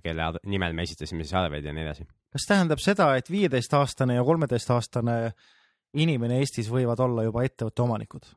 kelle 0.03 0.29
nimel 0.49 0.75
me 0.75 0.85
esitasime 0.87 1.25
siis 1.25 1.35
arveid 1.37 1.65
ja 1.65 1.73
nii 1.75 1.85
edasi. 1.85 2.07
kas 2.33 2.47
tähendab 2.49 2.81
seda, 2.83 3.11
et 3.19 3.29
viieteistaastane 3.31 4.17
ja 4.17 4.23
kolmeteistaastane 4.25 5.17
inimene 6.01 6.39
Eestis 6.41 6.71
võivad 6.73 6.99
olla 7.05 7.27
juba 7.27 7.43
ettevõtte 7.45 7.85
omanikud? 7.85 8.31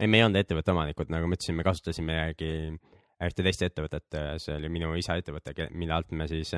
Ei, 0.00 0.08
me 0.08 0.20
ei 0.20 0.26
olnud 0.26 0.40
ettevõtte 0.40 0.74
omanikud, 0.74 1.12
nagu 1.12 1.28
ma 1.28 1.38
ütlesin, 1.38 1.56
me 1.58 1.66
kasutasimegi 1.66 2.50
ühte 3.26 3.44
teist 3.46 3.62
ettevõtet, 3.64 4.18
see 4.42 4.56
oli 4.58 4.68
minu 4.72 4.92
isa 4.98 5.16
ettevõte, 5.16 5.54
mille 5.72 5.96
alt 5.96 6.12
me 6.12 6.28
siis 6.28 6.52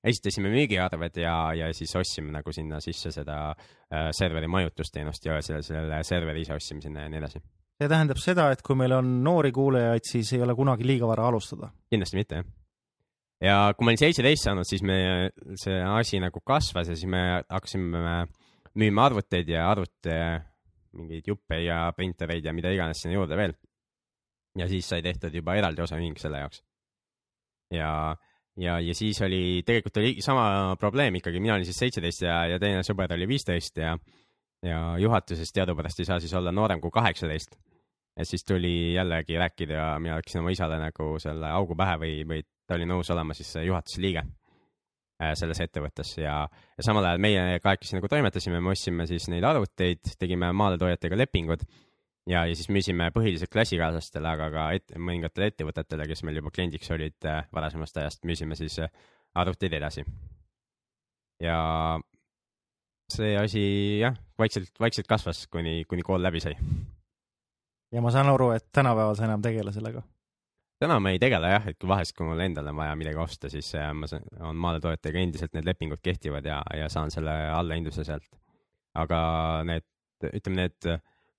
esitasime 0.00 0.48
müügiarved 0.52 1.20
ja, 1.20 1.34
ja 1.56 1.70
siis 1.76 1.92
ostsime 2.00 2.32
nagu 2.32 2.52
sinna 2.56 2.80
sisse 2.80 3.12
seda 3.12 3.50
äh, 3.52 4.08
serveri 4.16 4.48
majutusteenust 4.48 5.26
ja 5.28 5.40
selle, 5.44 5.62
selle 5.66 5.98
serveri 6.08 6.46
ise 6.46 6.56
ostsime 6.56 6.80
sinna 6.80 7.04
ja 7.04 7.12
nii 7.12 7.20
edasi 7.20 7.42
see 7.80 7.88
tähendab 7.88 8.20
seda, 8.20 8.50
et 8.52 8.60
kui 8.64 8.76
meil 8.76 8.92
on 8.92 9.12
noori 9.24 9.52
kuulajaid, 9.56 10.04
siis 10.04 10.34
ei 10.36 10.42
ole 10.44 10.54
kunagi 10.56 10.84
liiga 10.84 11.08
vara 11.08 11.28
alustada. 11.30 11.70
kindlasti 11.92 12.18
mitte, 12.18 12.40
jah. 12.40 12.50
ja 13.40 13.56
kui 13.76 13.86
ma 13.86 13.94
olin 13.94 14.02
seitseteist 14.02 14.48
saanud, 14.48 14.68
siis 14.68 14.84
me, 14.84 14.98
see 15.60 15.78
asi 15.80 16.20
nagu 16.20 16.42
kasvas 16.44 16.92
ja 16.92 16.96
siis 16.96 17.08
me 17.08 17.22
hakkasime 17.48 18.26
müüma 18.80 19.08
arvuteid 19.08 19.48
ja 19.48 19.64
arvute 19.70 20.16
mingeid 20.98 21.28
juppe 21.30 21.60
ja 21.64 21.82
printereid 21.96 22.44
ja 22.44 22.54
mida 22.56 22.72
iganes 22.74 23.02
sinna 23.02 23.14
juurde 23.14 23.36
veel. 23.38 23.54
ja 24.58 24.66
siis 24.68 24.88
sai 24.88 25.02
tehtud 25.02 25.34
juba 25.34 25.54
eraldi 25.54 25.82
osaühing 25.82 26.18
selle 26.18 26.40
jaoks. 26.42 26.62
ja, 27.74 28.16
ja, 28.58 28.78
ja 28.80 28.94
siis 28.94 29.20
oli, 29.22 29.62
tegelikult 29.66 30.00
oli 30.02 30.16
sama 30.22 30.76
probleem 30.80 31.20
ikkagi, 31.20 31.40
mina 31.40 31.54
olin 31.54 31.68
siis 31.68 31.78
seitseteist 31.78 32.26
ja, 32.26 32.44
ja 32.54 32.58
teine 32.58 32.82
sõber 32.86 33.14
oli 33.14 33.28
viisteist 33.30 33.76
ja 33.78 33.96
ja 34.66 34.80
juhatuses 35.00 35.52
teadupärast 35.56 36.02
ei 36.02 36.08
saa 36.08 36.20
siis 36.20 36.34
olla 36.36 36.52
noorem 36.52 36.80
kui 36.80 36.92
kaheksateist 36.92 37.54
ja 38.18 38.24
siis 38.28 38.44
tuli 38.44 38.92
jällegi 38.92 39.38
rääkida 39.38 39.74
ja 39.74 39.86
mina 39.98 40.18
läksin 40.18 40.42
oma 40.42 40.52
isale 40.52 40.76
nagu 40.82 41.14
selle 41.22 41.48
augu 41.48 41.76
pähe 41.78 41.96
või, 42.02 42.18
või 42.28 42.42
ta 42.66 42.76
oli 42.76 42.88
nõus 42.90 43.08
olema 43.14 43.34
siis 43.34 43.54
juhatuse 43.64 44.02
liige 44.02 44.26
selles 45.36 45.60
ettevõttes 45.60 46.14
ja, 46.18 46.34
ja 46.48 46.84
samal 46.84 47.04
ajal 47.04 47.20
meie 47.22 47.60
kahekesi 47.62 47.98
nagu 47.98 48.08
toimetasime, 48.08 48.60
me 48.60 48.72
ostsime 48.72 49.06
siis 49.10 49.28
neid 49.32 49.44
arvuteid, 49.44 50.14
tegime 50.20 50.48
maaletoojatega 50.56 51.18
lepingud 51.20 51.64
ja, 52.30 52.44
ja 52.48 52.54
siis 52.56 52.70
müüsime 52.72 53.10
põhiliselt 53.14 53.52
klassikaaslastele, 53.52 54.30
aga 54.34 54.50
ka 54.54 54.66
et, 54.78 54.94
mõningatele 54.96 55.50
ettevõtetele, 55.52 56.06
kes 56.10 56.24
meil 56.26 56.40
juba 56.40 56.52
kliendiks 56.54 56.92
olid 56.96 57.28
äh, 57.28 57.42
varasemast 57.54 58.00
ajast, 58.00 58.24
müüsime 58.28 58.58
siis 58.58 58.78
äh, 58.80 58.92
arvuteid 59.40 59.76
edasi. 59.80 60.04
ja 61.40 61.58
see 63.10 63.34
asi 63.38 63.62
jah, 64.00 64.16
vaikselt, 64.38 64.72
vaikselt 64.80 65.08
kasvas, 65.10 65.46
kuni, 65.50 65.84
kuni 65.88 66.06
kool 66.06 66.22
läbi 66.22 66.42
sai 66.42 66.56
ja 67.92 68.02
ma 68.02 68.12
saan 68.14 68.30
aru, 68.30 68.50
et 68.54 68.68
tänapäeval 68.72 69.16
sa 69.18 69.26
enam 69.26 69.42
tegele 69.42 69.72
sellega? 69.74 70.02
Täna 70.80 70.96
ma 71.02 71.12
ei 71.12 71.20
tegele 71.22 71.52
jah, 71.52 71.68
et 71.70 71.78
kui 71.78 71.90
vahest, 71.90 72.14
kui 72.16 72.26
mul 72.28 72.40
endal 72.40 72.70
on 72.72 72.78
vaja 72.80 72.96
midagi 72.98 73.20
osta, 73.20 73.50
siis 73.52 73.68
äh, 73.78 73.90
ma 73.96 74.08
saan, 74.10 74.24
on 74.40 74.58
maaletoojatega 74.60 75.22
endiselt 75.22 75.56
need 75.56 75.68
lepingud 75.68 76.00
kehtivad 76.02 76.46
ja, 76.48 76.60
ja 76.76 76.88
saan 76.92 77.12
selle 77.12 77.34
allahindluse 77.52 78.04
sealt. 78.08 78.28
aga 78.98 79.20
need, 79.68 79.84
ütleme 80.26 80.64
need 80.64 80.88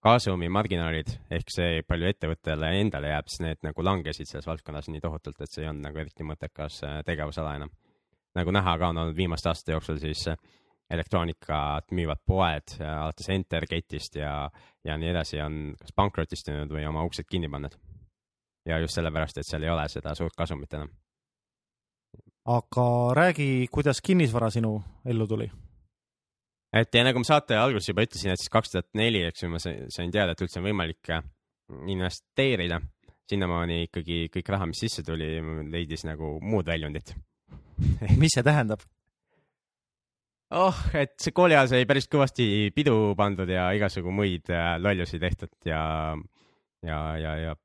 kasumimarginaalid 0.02 1.12
ehk 1.36 1.52
see, 1.54 1.82
palju 1.86 2.08
ettevõttele 2.10 2.72
endale 2.80 3.12
jääb, 3.12 3.28
siis 3.30 3.44
need 3.44 3.60
nagu 3.66 3.84
langesid 3.86 4.30
selles 4.30 4.48
valdkonnas 4.50 4.90
nii 4.90 5.04
tohutult, 5.04 5.42
et 5.42 5.52
see 5.52 5.66
ei 5.66 5.70
olnud 5.70 5.86
nagu 5.90 6.02
eriti 6.02 6.26
mõttekas 6.26 6.82
äh, 6.88 7.02
tegevusala 7.06 7.58
enam. 7.60 7.74
nagu 8.38 8.52
näha 8.56 8.78
ka 8.80 8.90
on 8.90 8.98
olnud 8.98 9.18
viimaste 9.18 9.52
aastate 9.52 9.76
jooksul, 9.76 10.00
siis 10.02 10.28
äh, 10.32 10.38
elektroonikat 10.92 11.92
müüvad 11.96 12.22
poed 12.28 12.76
alates 12.80 13.30
Entergate'ist 13.32 14.18
ja, 14.20 14.50
ja 14.84 14.98
nii 14.98 15.12
edasi 15.14 15.40
on 15.44 15.62
kas 15.80 15.94
pankrotistunud 15.96 16.72
või 16.72 16.86
oma 16.88 17.06
uksed 17.08 17.30
kinni 17.30 17.50
pannud. 17.52 17.78
Ja 18.66 18.80
just 18.82 18.98
sellepärast, 18.98 19.42
et 19.42 19.48
seal 19.48 19.64
ei 19.66 19.74
ole 19.74 19.88
seda 19.90 20.14
suurt 20.18 20.36
kasumit 20.38 20.74
enam. 20.78 20.90
aga 22.46 22.88
räägi, 23.18 23.68
kuidas 23.72 24.02
kinnisvara 24.02 24.50
sinu 24.50 24.80
ellu 25.06 25.28
tuli? 25.28 25.52
et 26.74 26.96
ja 26.96 27.04
nagu 27.04 27.20
ma 27.20 27.28
saate 27.28 27.58
alguses 27.58 27.90
juba 27.90 28.06
ütlesin, 28.08 28.34
et 28.34 28.40
siis 28.40 28.54
kaks 28.54 28.74
tuhat 28.74 28.90
neli, 28.98 29.26
eks 29.28 29.44
ju, 29.44 29.52
ma 29.52 29.60
sain 29.60 30.12
teada, 30.12 30.32
et 30.32 30.42
üldse 30.42 30.62
on 30.62 30.68
võimalik 30.70 31.12
äh, 31.12 31.24
investeerida. 31.88 32.82
sinnamaani 33.32 33.86
ikkagi 33.86 34.26
kõik 34.28 34.50
raha, 34.52 34.66
mis 34.68 34.80
sisse 34.84 35.04
tuli, 35.08 35.38
leidis 35.72 36.04
nagu 36.04 36.38
muud 36.44 36.68
väljundit 36.68 37.14
mis 38.22 38.34
see 38.36 38.44
tähendab? 38.44 38.84
oh, 40.52 40.78
et 40.98 41.16
see 41.22 41.32
kooli 41.36 41.56
ajal 41.56 41.70
sai 41.72 41.88
päris 41.88 42.10
kõvasti 42.12 42.46
pidu 42.76 43.14
pandud 43.18 43.50
ja 43.50 43.70
igasugu 43.78 44.12
muid 44.12 44.52
äh, 44.52 44.76
lollusi 44.82 45.20
tehtud 45.20 45.54
ja, 45.66 45.84
ja, 46.84 47.00
ja, 47.18 47.36
ja 47.46 47.56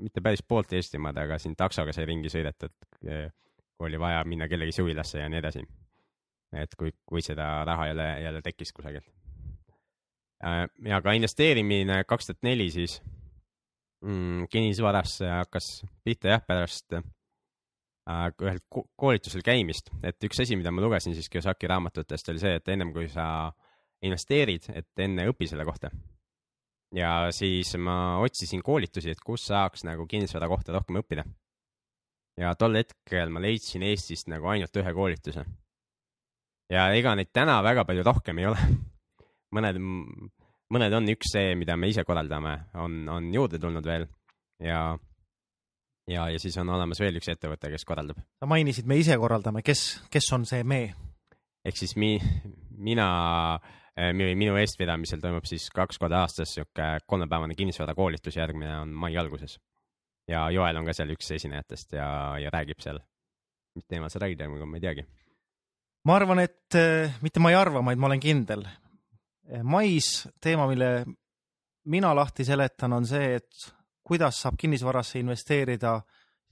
mitte 0.00 0.22
päris 0.24 0.42
poolt 0.46 0.72
Eestimaad, 0.72 1.18
aga 1.22 1.38
siin 1.38 1.54
taksoga 1.56 1.92
sai 1.96 2.08
ringi 2.08 2.32
sõidetud, 2.32 2.74
kui 3.00 3.88
oli 3.88 4.00
vaja 4.00 4.24
minna 4.28 4.48
kellegi 4.48 4.74
suvilasse 4.76 5.22
ja 5.22 5.28
nii 5.28 5.40
edasi. 5.40 5.64
et 6.56 6.74
kui, 6.74 6.90
kui 7.06 7.22
seda 7.22 7.64
raha 7.64 7.86
jälle, 7.86 8.08
jälle 8.24 8.42
tekkis 8.42 8.72
kusagilt. 8.72 9.06
Äh, 10.44 10.66
ja 10.84 10.98
ka 11.02 11.12
investeerimine 11.12 12.02
kaks 12.08 12.26
tuhat 12.26 12.42
neli 12.42 12.70
siis 12.70 13.02
mm, 14.02 14.48
kinnisvarasse 14.50 15.28
hakkas 15.28 15.84
pihta 16.04 16.32
jah, 16.32 16.42
pärast 16.46 16.96
Äh, 18.10 18.30
ühel 18.42 18.58
koolitusel 18.98 19.42
käimist, 19.44 19.90
et 20.06 20.24
üks 20.24 20.40
asi, 20.42 20.56
mida 20.56 20.72
ma 20.72 20.82
lugesin 20.82 21.12
siis 21.14 21.28
Kiyosaki 21.30 21.68
raamatutest, 21.70 22.30
oli 22.32 22.40
see, 22.42 22.54
et 22.58 22.70
ennem 22.72 22.94
kui 22.94 23.06
sa 23.12 23.26
investeerid, 24.06 24.70
et 24.72 25.02
enne 25.04 25.26
õpi 25.30 25.46
selle 25.50 25.66
kohta. 25.68 25.90
Ja 26.94 27.30
siis 27.34 27.74
ma 27.78 28.18
otsisin 28.22 28.62
koolitusi, 28.62 29.12
et 29.14 29.20
kus 29.24 29.46
saaks 29.50 29.84
nagu 29.86 30.06
kinnisvara 30.10 30.48
kohta 30.50 30.74
rohkem 30.74 31.00
õppida. 31.02 31.24
ja 32.40 32.54
tol 32.58 32.78
hetkel 32.78 33.30
ma 33.30 33.42
leidsin 33.42 33.82
Eestist 33.82 34.30
nagu 34.32 34.48
ainult 34.48 34.76
ühe 34.76 34.94
koolituse. 34.94 35.44
ja 36.70 36.88
ega 36.94 37.14
neid 37.14 37.32
täna 37.32 37.60
väga 37.62 37.84
palju 37.84 38.06
rohkem 38.06 38.38
ei 38.38 38.46
ole 38.50 38.70
mõned, 39.54 39.78
mõned 40.70 40.98
on 40.98 41.14
üks 41.14 41.32
see, 41.34 41.54
mida 41.54 41.76
me 41.76 41.90
ise 41.90 42.04
korraldame, 42.04 42.56
on, 42.74 43.06
on 43.08 43.30
juurde 43.34 43.58
tulnud 43.58 43.86
veel 43.86 44.08
ja 44.60 44.98
ja, 46.10 46.28
ja 46.30 46.38
siis 46.42 46.56
on 46.58 46.70
olemas 46.74 47.00
veel 47.00 47.18
üks 47.20 47.30
ettevõte, 47.30 47.70
kes 47.72 47.86
korraldab. 47.86 48.18
sa 48.38 48.48
mainisid, 48.50 48.88
me 48.90 48.98
ise 49.00 49.16
korraldame, 49.20 49.62
kes, 49.66 50.02
kes 50.10 50.32
on 50.34 50.46
see 50.48 50.64
me? 50.66 50.82
ehk 51.66 51.76
siis 51.76 51.94
mi-, 52.00 52.20
mina, 52.80 53.06
eh, 53.60 53.79
minu 54.14 54.56
eestvedamisel 54.60 55.20
toimub 55.20 55.46
siis 55.48 55.68
kaks 55.74 55.98
korda 56.00 56.22
aastas 56.24 56.54
sihuke 56.54 56.86
kolmepäevane 57.06 57.54
kinnisvarakoolitus, 57.58 58.36
järgmine 58.36 58.78
on 58.80 58.94
mai 58.94 59.16
alguses. 59.16 59.58
ja 60.28 60.50
Joel 60.50 60.76
on 60.76 60.86
ka 60.86 60.94
seal 60.94 61.10
üks 61.10 61.30
esinejatest 61.34 61.92
ja, 61.98 62.38
ja 62.38 62.50
räägib 62.50 62.80
seal. 62.80 63.00
mis 63.74 63.86
teemal 63.86 64.10
sa 64.10 64.18
räägid, 64.18 64.46
ma 64.48 64.76
ei 64.76 64.80
teagi. 64.80 65.06
ma 66.04 66.16
arvan, 66.16 66.38
et 66.38 66.74
eh, 66.74 67.12
mitte 67.22 67.40
ma 67.40 67.50
ei 67.50 67.56
arva, 67.56 67.84
vaid 67.84 67.98
ma 67.98 68.06
olen 68.06 68.20
kindel. 68.20 68.64
Eh, 69.48 69.62
mais 69.62 70.28
teema, 70.40 70.66
mille 70.66 71.04
mina 71.84 72.14
lahti 72.14 72.44
seletan, 72.44 72.92
on 72.92 73.06
see, 73.06 73.34
et 73.36 73.72
kuidas 74.04 74.40
saab 74.42 74.56
kinnisvarasse 74.58 75.18
investeerida 75.18 76.00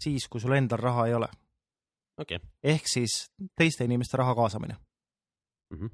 siis, 0.03 0.29
kui 0.29 0.41
sul 0.41 0.55
endal 0.57 0.79
raha 0.79 1.07
ei 1.07 1.15
ole 1.15 1.29
okay.. 2.19 2.39
ehk 2.63 2.87
siis 2.87 3.17
teiste 3.59 3.85
inimeste 3.85 4.17
raha 4.17 4.35
kaasamine 4.35 4.77
mm. 5.71 5.79
-hmm. 5.79 5.91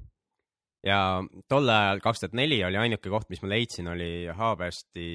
Ja 0.85 0.99
tol 1.49 1.69
ajal, 1.69 2.01
kaks 2.03 2.23
tuhat 2.23 2.37
neli 2.37 2.59
oli 2.65 2.77
ainuke 2.77 3.09
koht, 3.09 3.29
mis 3.33 3.41
ma 3.41 3.49
leidsin, 3.49 3.89
oli 3.91 4.27
Haabersti 4.33 5.07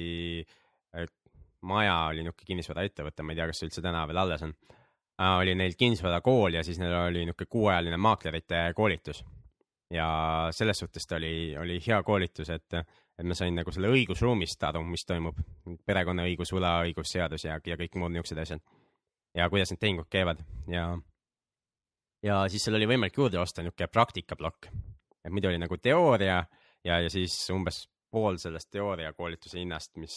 äh, 0.95 1.07
maja 1.61 1.97
oli 2.11 2.25
niisugune 2.25 2.47
kinnisvaraettevõte, 2.47 3.23
ma 3.23 3.33
ei 3.33 3.39
tea, 3.39 3.49
kas 3.51 3.61
see 3.61 3.69
üldse 3.69 3.83
täna 3.85 4.05
veel 4.09 4.21
alles 4.23 4.45
on. 4.45 4.55
Äh, 5.21 5.35
oli 5.43 5.55
neil 5.57 5.77
kinnisvarakool 5.77 6.57
ja 6.57 6.65
siis 6.65 6.79
neil 6.81 6.95
oli 6.97 7.25
niisugune 7.25 7.53
kuuajaline 7.57 8.01
maaklerite 8.01 8.65
koolitus. 8.75 9.23
ja 9.91 10.47
selles 10.55 10.79
suhtes 10.79 11.07
ta 11.07 11.17
oli, 11.17 11.55
oli 11.59 11.79
hea 11.87 12.03
koolitus, 12.03 12.49
et 12.49 12.73
et 13.19 13.27
ma 13.27 13.35
sain 13.37 13.53
nagu 13.53 13.71
selle 13.75 13.89
õigusruumist 13.91 14.63
aru, 14.63 14.79
mis 14.87 15.03
toimub, 15.05 15.37
perekonnaõigus, 15.85 16.53
võlaõigusseadus 16.55 17.43
ja, 17.45 17.59
ja 17.65 17.77
kõik 17.77 17.97
muud 17.99 18.15
niisugused 18.15 18.39
asjad. 18.41 18.61
ja 19.35 19.49
kuidas 19.49 19.71
need 19.71 19.79
tehingud 19.79 20.07
käivad 20.09 20.41
ja, 20.67 20.97
ja 22.23 22.39
siis 22.49 22.63
seal 22.63 22.79
oli 22.79 22.87
võimalik 22.89 23.17
juurde 23.17 23.39
osta 23.39 23.61
niisugune 23.61 23.91
praktikaplokk. 23.91 24.71
Et 25.25 25.33
muidu 25.33 25.51
oli 25.51 25.59
nagu 25.61 25.77
teooria 25.77 26.41
ja, 26.85 26.97
ja 26.99 27.09
siis 27.13 27.35
umbes 27.53 27.85
pool 28.11 28.39
sellest 28.41 28.71
teooriakoolituse 28.73 29.59
hinnast, 29.61 29.95
mis 30.01 30.15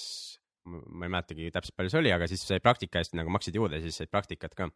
ma 0.64 1.04
ei 1.04 1.12
mäletagi 1.12 1.50
täpselt 1.52 1.76
palju 1.76 1.92
see 1.92 2.00
oli, 2.00 2.12
aga 2.14 2.26
siis 2.30 2.44
sai 2.48 2.60
praktika 2.64 3.02
eest 3.02 3.16
nagu 3.18 3.32
maksid 3.32 3.56
juurde, 3.58 3.80
siis 3.84 3.98
said 4.00 4.10
praktikat 4.12 4.54
ka. 4.56 4.70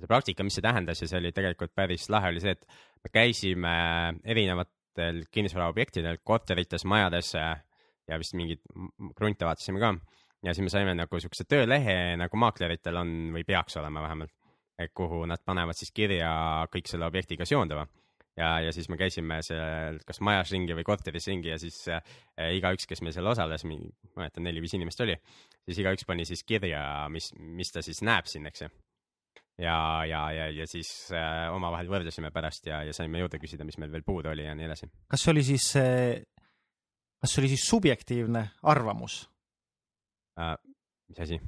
see 0.00 0.08
praktika, 0.10 0.46
mis 0.46 0.56
see 0.56 0.64
tähendas 0.64 1.02
ja 1.02 1.08
see 1.10 1.20
oli 1.20 1.32
tegelikult 1.36 1.74
päris 1.76 2.08
lahe, 2.10 2.32
oli 2.32 2.42
see, 2.42 2.54
et 2.56 2.64
me 3.04 3.12
käisime 3.12 3.74
erinevatel 4.24 5.22
kinnisvaraobjektidel, 5.30 6.18
korterites, 6.24 6.86
majades 6.88 7.34
ja 7.36 8.18
vist 8.20 8.34
mingeid 8.38 8.64
krunte 9.18 9.46
vaatasime 9.46 9.82
ka. 9.82 9.92
ja 10.48 10.54
siis 10.54 10.64
me 10.64 10.72
saime 10.72 10.96
nagu 10.96 11.20
siukse 11.20 11.44
töölehe 11.48 12.16
nagu 12.20 12.40
maakleritel 12.40 13.02
on 13.04 13.12
või 13.36 13.44
peaks 13.44 13.76
olema 13.80 14.02
vähemalt, 14.08 14.32
kuhu 14.96 15.26
nad 15.30 15.44
panevad 15.44 15.76
siis 15.78 15.92
kirja 15.92 16.32
kõik 16.72 16.88
selle 16.90 17.06
objektiga 17.06 17.46
seonduva 17.46 17.84
ja, 18.38 18.48
ja 18.64 18.72
siis 18.74 18.88
me 18.90 18.98
käisime 19.00 19.40
seal 19.46 20.00
kas 20.06 20.20
majas 20.24 20.52
ringi 20.54 20.76
või 20.76 20.86
korteris 20.86 21.28
ringi 21.30 21.52
ja 21.52 21.58
siis 21.60 21.80
äh, 21.92 22.02
igaüks, 22.56 22.88
kes 22.90 23.02
meil 23.04 23.14
seal 23.16 23.28
osales, 23.30 23.66
ma 23.68 23.76
ei 23.76 23.90
mäleta, 24.18 24.42
neli-viis 24.44 24.74
inimest 24.78 25.04
oli, 25.04 25.16
siis 25.68 25.82
igaüks 25.82 26.06
pani 26.08 26.26
siis 26.28 26.44
kirja, 26.46 26.82
mis, 27.12 27.30
mis 27.38 27.72
ta 27.74 27.84
siis 27.84 28.02
näeb 28.06 28.30
siin, 28.30 28.48
eks 28.50 28.66
ju. 28.66 28.70
ja, 29.62 29.78
ja, 30.10 30.24
ja, 30.34 30.48
ja 30.50 30.68
siis 30.70 30.90
äh, 31.14 31.46
omavahel 31.54 31.90
võrdlesime 31.92 32.32
pärast 32.34 32.66
ja, 32.70 32.82
ja 32.86 32.96
saime 32.96 33.22
juurde 33.22 33.42
küsida, 33.42 33.66
mis 33.66 33.78
meil 33.78 33.92
veel 33.94 34.06
puudu 34.06 34.32
oli 34.34 34.48
ja 34.48 34.54
nii 34.58 34.70
edasi. 34.70 34.90
kas 35.10 35.26
see 35.26 35.34
oli 35.34 35.46
siis, 35.46 35.70
kas 35.74 37.34
see 37.34 37.44
oli 37.44 37.54
siis 37.54 37.68
subjektiivne 37.70 38.48
arvamus? 38.74 39.24
Äh, 40.40 40.56
mis 41.08 41.22
asi? 41.26 41.40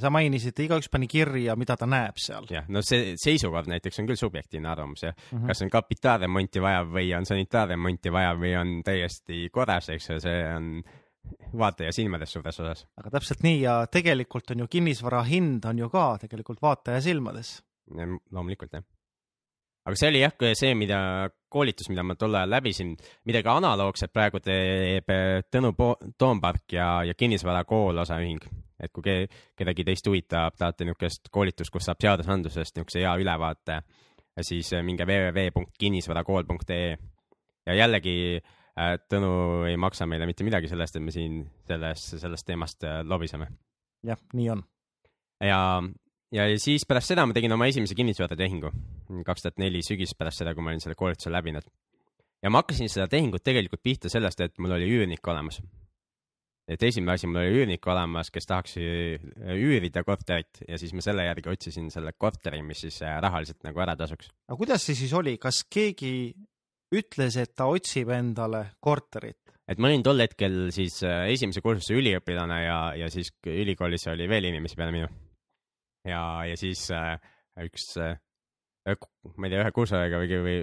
Sa 0.00 0.10
mainisid, 0.10 0.58
igaüks 0.64 0.88
pani 0.92 1.06
kirja, 1.10 1.56
mida 1.60 1.76
ta 1.76 1.86
näeb 1.86 2.16
seal. 2.20 2.46
jah, 2.50 2.64
no 2.72 2.80
see 2.82 3.14
seisukord 3.20 3.68
näiteks 3.68 3.98
on 4.00 4.06
küll 4.08 4.16
subjektiivne 4.20 4.68
arvamus 4.70 5.02
jah, 5.04 5.14
Mhm. 5.32 5.46
kas 5.50 5.62
on 5.62 5.70
kapitaalremonti 5.70 6.62
vaja 6.62 6.84
või 6.84 7.10
on 7.16 7.26
sanitaarremonti 7.28 8.12
vaja 8.12 8.34
või 8.34 8.54
on 8.60 8.82
täiesti 8.82 9.48
korras, 9.52 9.88
eks 9.88 10.08
ju, 10.08 10.20
see 10.20 10.40
on 10.56 10.82
vaataja 11.56 11.92
silmades 11.92 12.32
suures 12.32 12.60
osas. 12.60 12.86
aga 12.96 13.10
täpselt 13.10 13.42
nii 13.42 13.60
ja 13.60 13.86
tegelikult 13.86 14.50
on 14.50 14.58
ju 14.64 14.66
kinnisvara 14.68 15.22
hind 15.24 15.64
on 15.64 15.78
ju 15.78 15.88
ka 15.90 16.18
tegelikult 16.20 16.60
vaataja 16.62 17.00
silmades. 17.00 17.62
loomulikult 18.32 18.72
jah. 18.72 18.82
aga 19.86 19.96
see 19.96 20.08
oli 20.08 20.20
jah, 20.20 20.32
see, 20.54 20.74
mida 20.74 21.30
koolitus, 21.48 21.88
mida 21.88 22.02
ma 22.02 22.14
tol 22.14 22.34
ajal 22.34 22.50
läbisin, 22.50 22.96
midagi 23.26 23.48
analoogset 23.48 24.12
praegu 24.12 24.40
teeb 24.40 25.08
eh, 25.08 25.42
Tõnu 25.52 25.74
Toompark 26.18 26.72
ja, 26.72 27.02
ja 27.04 27.14
Kinnisvarakool 27.14 27.98
osaühing. 27.98 28.40
Et 28.84 28.92
kui 28.94 29.04
ke- 29.04 29.28
kedagi 29.56 29.84
teist 29.84 30.06
huvitab, 30.10 30.56
tahate 30.58 30.84
niisugust 30.88 31.30
koolitust, 31.34 31.72
kus 31.74 31.88
saab 31.88 32.00
seadusandlusest 32.02 32.76
niisuguse 32.76 33.04
hea 33.04 33.14
ülevaate, 33.20 33.80
siis 34.40 34.72
eh, 34.72 34.82
minge 34.86 35.06
www.kinnisvarakool.ee 35.08 36.96
ja 37.66 37.78
jällegi 37.78 38.16
äh, 38.40 38.96
Tõnu 39.10 39.64
ei 39.68 39.76
maksa 39.80 40.06
meile 40.10 40.26
mitte 40.26 40.44
midagi 40.44 40.68
sellest, 40.68 40.96
et 40.96 41.04
me 41.04 41.14
siin 41.14 41.44
selles, 41.68 42.10
sellest 42.20 42.46
teemast 42.46 42.84
äh, 42.84 43.02
lobiseme 43.06 43.48
jah, 44.04 44.20
nii 44.36 44.50
on. 44.52 44.64
ja, 45.42 45.60
ja 46.34 46.46
siis 46.60 46.86
pärast 46.88 47.12
seda 47.12 47.26
ma 47.26 47.36
tegin 47.36 47.54
oma 47.56 47.68
esimese 47.70 47.96
kinnisvaratehingu, 47.98 48.72
kaks 49.26 49.46
tuhat 49.46 49.62
neli 49.62 49.82
sügis 49.86 50.14
pärast 50.18 50.42
seda, 50.42 50.54
kui 50.54 50.64
ma 50.64 50.72
olin 50.72 50.82
selle 50.84 50.98
koolituse 50.98 51.32
läbinud. 51.32 51.66
ja 52.42 52.52
ma 52.52 52.62
hakkasin 52.62 52.92
seda 52.92 53.08
tehingut 53.10 53.44
tegelikult 53.44 53.82
pihta 53.82 54.12
sellest, 54.12 54.40
et 54.44 54.58
mul 54.58 54.76
oli 54.76 54.90
üürnik 54.90 55.24
olemas. 55.32 55.62
Et 56.68 56.82
esimene 56.86 57.14
asi, 57.18 57.28
mul 57.28 57.42
oli 57.42 57.60
üürnik 57.60 57.86
olemas, 57.90 58.30
kes 58.32 58.48
tahaks 58.48 58.78
üürida 58.78 60.04
korterit 60.06 60.62
ja 60.68 60.78
siis 60.80 60.94
ma 60.96 61.04
selle 61.04 61.26
järgi 61.26 61.52
otsisin 61.52 61.90
selle 61.92 62.14
korteri, 62.16 62.62
mis 62.64 62.84
siis 62.86 63.02
äh, 63.04 63.18
rahaliselt 63.22 63.60
nagu 63.66 63.84
ära 63.84 63.96
tasuks. 64.00 64.30
aga 64.48 64.58
kuidas 64.60 64.86
see 64.86 64.96
siis 64.98 65.12
oli, 65.16 65.36
kas 65.40 65.64
keegi 65.68 66.14
ütles, 66.94 67.36
et 67.40 67.54
ta 67.56 67.68
otsib 67.72 68.12
endale 68.14 68.66
korterit? 68.84 69.42
et 69.68 69.80
ma 69.80 69.90
olin 69.90 70.04
tol 70.04 70.24
hetkel 70.24 70.70
siis 70.74 71.02
äh, 71.04 71.26
esimese 71.34 71.62
kursuse 71.64 71.98
üliõpilane 72.00 72.60
ja, 72.64 72.78
ja 73.04 73.12
siis 73.12 73.32
ülikoolis 73.50 74.08
oli 74.12 74.28
veel 74.30 74.48
inimesi 74.52 74.80
peale 74.80 74.96
minu. 74.96 75.10
ja, 76.08 76.24
ja 76.48 76.56
siis 76.60 76.86
äh, 76.96 77.18
üks 77.60 77.90
äh,, 78.00 78.16
ma 79.36 79.48
ei 79.48 79.52
tea, 79.52 79.62
ühe 79.62 79.72
kursusega 79.76 80.20
või, 80.20 80.40
või 80.44 80.58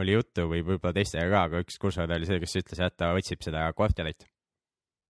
oli 0.00 0.16
juttu 0.16 0.48
või 0.48 0.64
võib-olla 0.64 0.96
teistega 0.96 1.28
ka, 1.28 1.46
aga 1.48 1.62
üks 1.64 1.76
kursus 1.80 2.08
oli 2.08 2.28
see, 2.28 2.40
kes 2.40 2.60
ütles, 2.64 2.84
et 2.84 2.96
ta 2.96 3.12
otsib 3.16 3.44
seda 3.44 3.68
korterit. 3.76 4.26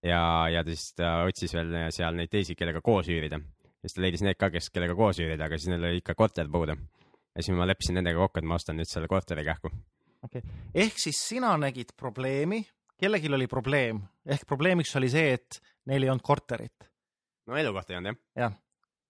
ja, 0.03 0.49
ja 0.51 0.62
siis 0.67 0.93
ta 0.99 1.15
otsis 1.27 1.55
veel 1.57 1.75
seal 1.95 2.17
neid 2.19 2.33
teisi, 2.33 2.57
kellega 2.59 2.83
koos 2.85 3.09
üürida. 3.12 3.41
siis 3.81 3.95
ta 3.95 4.05
leidis 4.05 4.25
need 4.27 4.38
ka, 4.38 4.51
kes, 4.51 4.71
kellega 4.75 4.97
koos 4.99 5.21
üürida, 5.23 5.47
aga 5.47 5.59
siis 5.59 5.73
neil 5.73 5.88
oli 5.88 6.03
ikka 6.03 6.15
korter 6.19 6.51
puudu. 6.51 6.77
ja 7.35 7.43
siis 7.43 7.57
ma 7.57 7.67
leppisin 7.69 7.99
nendega 8.01 8.19
kokku, 8.19 8.43
et 8.43 8.49
ma 8.49 8.59
ostan 8.61 8.79
nüüd 8.79 8.91
selle 8.91 9.09
korteri 9.09 9.45
kähku. 9.47 9.71
ehk 10.75 10.99
siis 10.99 11.23
sina 11.29 11.55
nägid 11.59 11.95
probleemi, 11.97 12.62
kellelgi 12.99 13.33
oli 13.33 13.47
probleem, 13.47 14.03
ehk 14.27 14.47
probleemiks 14.47 14.97
oli 14.97 15.11
see, 15.11 15.33
et 15.38 15.62
neil 15.87 16.03
ei 16.03 16.11
olnud 16.11 16.27
korterit. 16.27 16.91
no 17.47 17.57
elukoht 17.57 17.91
ei 17.91 18.01
olnud 18.01 18.15
jah, 18.15 18.21
jah, 18.45 18.61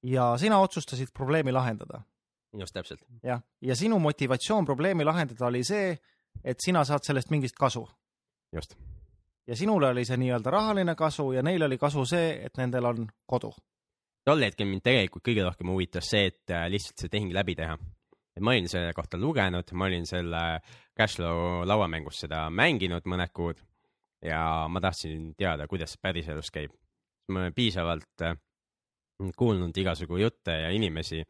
ja 0.03 0.31
sina 0.39 0.61
otsustasid 0.61 1.13
probleemi 1.15 1.53
lahendada. 1.53 2.03
just 2.59 2.75
täpselt. 2.75 3.05
jah, 3.23 3.43
ja 3.61 3.77
sinu 3.77 3.99
motivatsioon 3.99 4.65
probleemi 4.65 5.05
lahendada 5.05 5.47
oli 5.47 5.65
see, 5.65 5.97
et 6.45 6.61
sina 6.65 6.85
saad 6.85 7.05
sellest 7.05 7.31
mingist 7.31 7.57
kasu 7.57 7.87
just, 8.53 8.77
ja 9.47 9.57
sinule 9.57 9.89
oli 9.89 10.05
see 10.05 10.19
nii-öelda 10.21 10.51
rahaline 10.51 10.95
kasu 10.95 11.33
ja 11.33 11.43
neil 11.43 11.63
oli 11.67 11.79
kasu 11.79 12.05
see, 12.09 12.35
et 12.47 12.57
nendel 12.59 12.85
on 12.85 13.07
kodu. 13.27 13.53
tol 14.25 14.45
hetkel 14.47 14.69
mind 14.71 14.85
tegelikult 14.87 15.25
kõige 15.27 15.45
rohkem 15.47 15.73
huvitas 15.73 16.11
see, 16.11 16.31
et 16.31 16.55
äh, 16.55 16.69
lihtsalt 16.71 17.03
see 17.03 17.13
tehing 17.13 17.35
läbi 17.35 17.57
teha. 17.59 17.79
et 18.37 18.41
ma 18.43 18.55
olin 18.55 18.69
selle 18.69 18.93
kohta 18.95 19.19
lugenud, 19.19 19.73
ma 19.73 19.91
olin 19.91 20.07
selle 20.07 20.43
Cashflow 20.99 21.67
lauamängus 21.67 22.23
seda 22.25 22.47
mänginud 22.51 23.07
mõned 23.09 23.33
kuud 23.33 23.61
ja 24.23 24.69
ma 24.69 24.81
tahtsin 24.81 25.35
teada, 25.37 25.67
kuidas 25.67 25.97
see 25.97 26.03
päriselus 26.03 26.51
käib. 26.51 26.73
ma 27.29 27.41
olen 27.41 27.55
piisavalt 27.55 28.23
äh, 28.23 28.37
kuulnud 29.37 29.77
igasugu 29.77 30.19
jutte 30.19 30.53
ja 30.53 30.71
inimesi, 30.71 31.23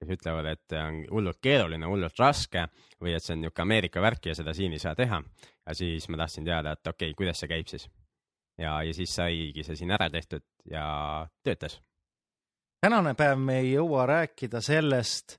kes 0.00 0.14
ütlevad, 0.16 0.48
et 0.54 0.76
on 0.80 1.02
hullult 1.10 1.40
keeruline, 1.44 1.86
hullult 1.86 2.18
raske 2.18 2.66
või 3.00 3.14
et 3.16 3.24
see 3.24 3.36
on 3.36 3.44
niisugune 3.44 3.66
Ameerika 3.66 4.00
värk 4.00 4.30
ja 4.30 4.34
seda 4.38 4.54
siin 4.56 4.72
ei 4.72 4.82
saa 4.82 4.94
teha. 4.96 5.22
ja 5.66 5.74
siis 5.74 6.08
ma 6.08 6.16
tahtsin 6.24 6.44
teada, 6.44 6.72
et 6.72 6.86
okei 6.86 7.10
okay,, 7.10 7.18
kuidas 7.18 7.40
see 7.40 7.52
käib 7.52 7.68
siis. 7.68 7.88
ja, 8.58 8.82
ja 8.82 8.94
siis 8.94 9.14
saigi 9.14 9.64
see 9.64 9.76
siin 9.76 9.92
ära 9.96 10.10
tehtud 10.10 10.44
ja 10.70 11.28
töötas 11.44 11.80
tänane 12.80 13.14
päev 13.14 13.38
me 13.38 13.58
ei 13.60 13.72
jõua 13.74 14.06
rääkida 14.08 14.60
sellest, 14.64 15.36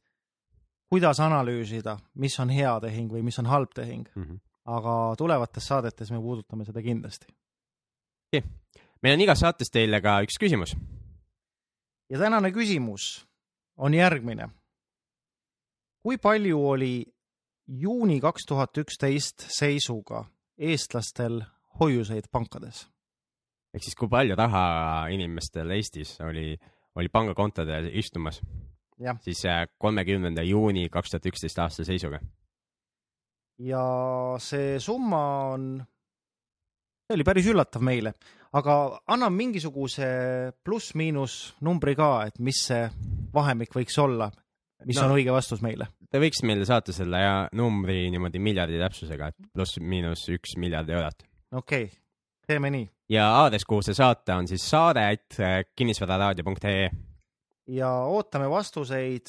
kuidas 0.92 1.20
analüüsida, 1.24 1.98
mis 2.22 2.38
on 2.40 2.52
hea 2.54 2.74
tehing 2.84 3.12
või 3.12 3.24
mis 3.26 3.40
on 3.42 3.50
halb 3.50 3.74
tehing, 3.76 4.08
mm. 4.16 4.24
-hmm. 4.24 4.40
aga 4.78 4.96
tulevates 5.18 5.68
saadetes 5.68 6.12
me 6.12 6.22
puudutame 6.22 6.66
seda 6.66 6.82
kindlasti. 6.82 7.28
meil 9.02 9.14
on 9.14 9.22
igas 9.22 9.40
saates 9.40 9.72
teile 9.72 10.02
ka 10.02 10.22
üks 10.22 10.38
küsimus. 10.40 10.76
ja 12.10 12.20
tänane 12.20 12.52
küsimus 12.52 13.28
on 13.82 13.94
järgmine. 13.94 14.50
kui 16.04 16.18
palju 16.18 16.60
oli 16.70 17.06
juuni 17.68 18.20
kaks 18.22 18.46
tuhat 18.48 18.78
üksteist 18.78 19.46
seisuga 19.58 20.26
eestlastel 20.58 21.42
hoiuseid 21.80 22.30
pankades? 22.32 22.88
ehk 23.74 23.84
siis, 23.84 23.96
kui 23.96 24.10
palju 24.10 24.36
raha 24.36 25.08
inimestel 25.10 25.70
Eestis 25.72 26.18
oli, 26.22 26.58
oli 26.96 27.10
pangakontodel 27.10 27.90
istumas 27.94 28.42
siis 29.22 29.46
äh, 29.46 29.68
kolmekümnenda 29.78 30.44
juuni 30.44 30.90
kaks 30.90 31.10
tuhat 31.10 31.26
üksteist 31.26 31.60
aasta 31.60 31.86
seisuga. 31.86 32.20
ja 33.60 33.86
see 34.40 34.80
summa 34.80 35.24
on, 35.54 35.84
see 37.12 37.18
oli 37.20 37.26
päris 37.28 37.48
üllatav 37.52 37.84
meile, 37.84 38.14
aga 38.56 38.76
anna 39.12 39.28
mingisuguse 39.34 40.08
pluss-miinus 40.64 41.36
numbri 41.68 41.96
ka, 42.00 42.12
et 42.32 42.40
mis 42.40 42.64
see 42.70 42.86
vahemik 43.34 43.76
võiks 43.76 43.98
olla, 44.00 44.30
mis 44.88 44.98
No. 44.98 45.10
on 45.10 45.18
õige 45.20 45.34
vastus 45.36 45.62
meile. 45.62 45.88
Te 46.12 46.20
võiks 46.20 46.42
meile 46.44 46.66
saata 46.66 46.94
selle 46.96 47.20
ja 47.22 47.36
numbri 47.56 48.10
niimoodi 48.12 48.40
miljardi 48.40 48.80
täpsusega, 48.80 49.28
et 49.32 49.52
pluss-miinus 49.54 50.26
üks 50.38 50.56
miljard 50.58 50.90
eurot. 50.90 51.28
okei 51.52 51.86
okay., 51.86 51.98
teeme 52.48 52.72
nii 52.72 52.88
ja 53.12 53.28
aadress, 53.44 53.68
kuhu 53.68 53.84
see 53.86 53.96
saata, 53.96 54.36
on 54.40 54.48
siis 54.48 54.64
saade 54.70 55.04
et 55.12 55.40
äh, 55.40 55.62
kinnisvararaadio.ee. 55.76 56.90
ja 57.68 57.92
ootame 58.08 58.50
vastuseid 58.50 59.28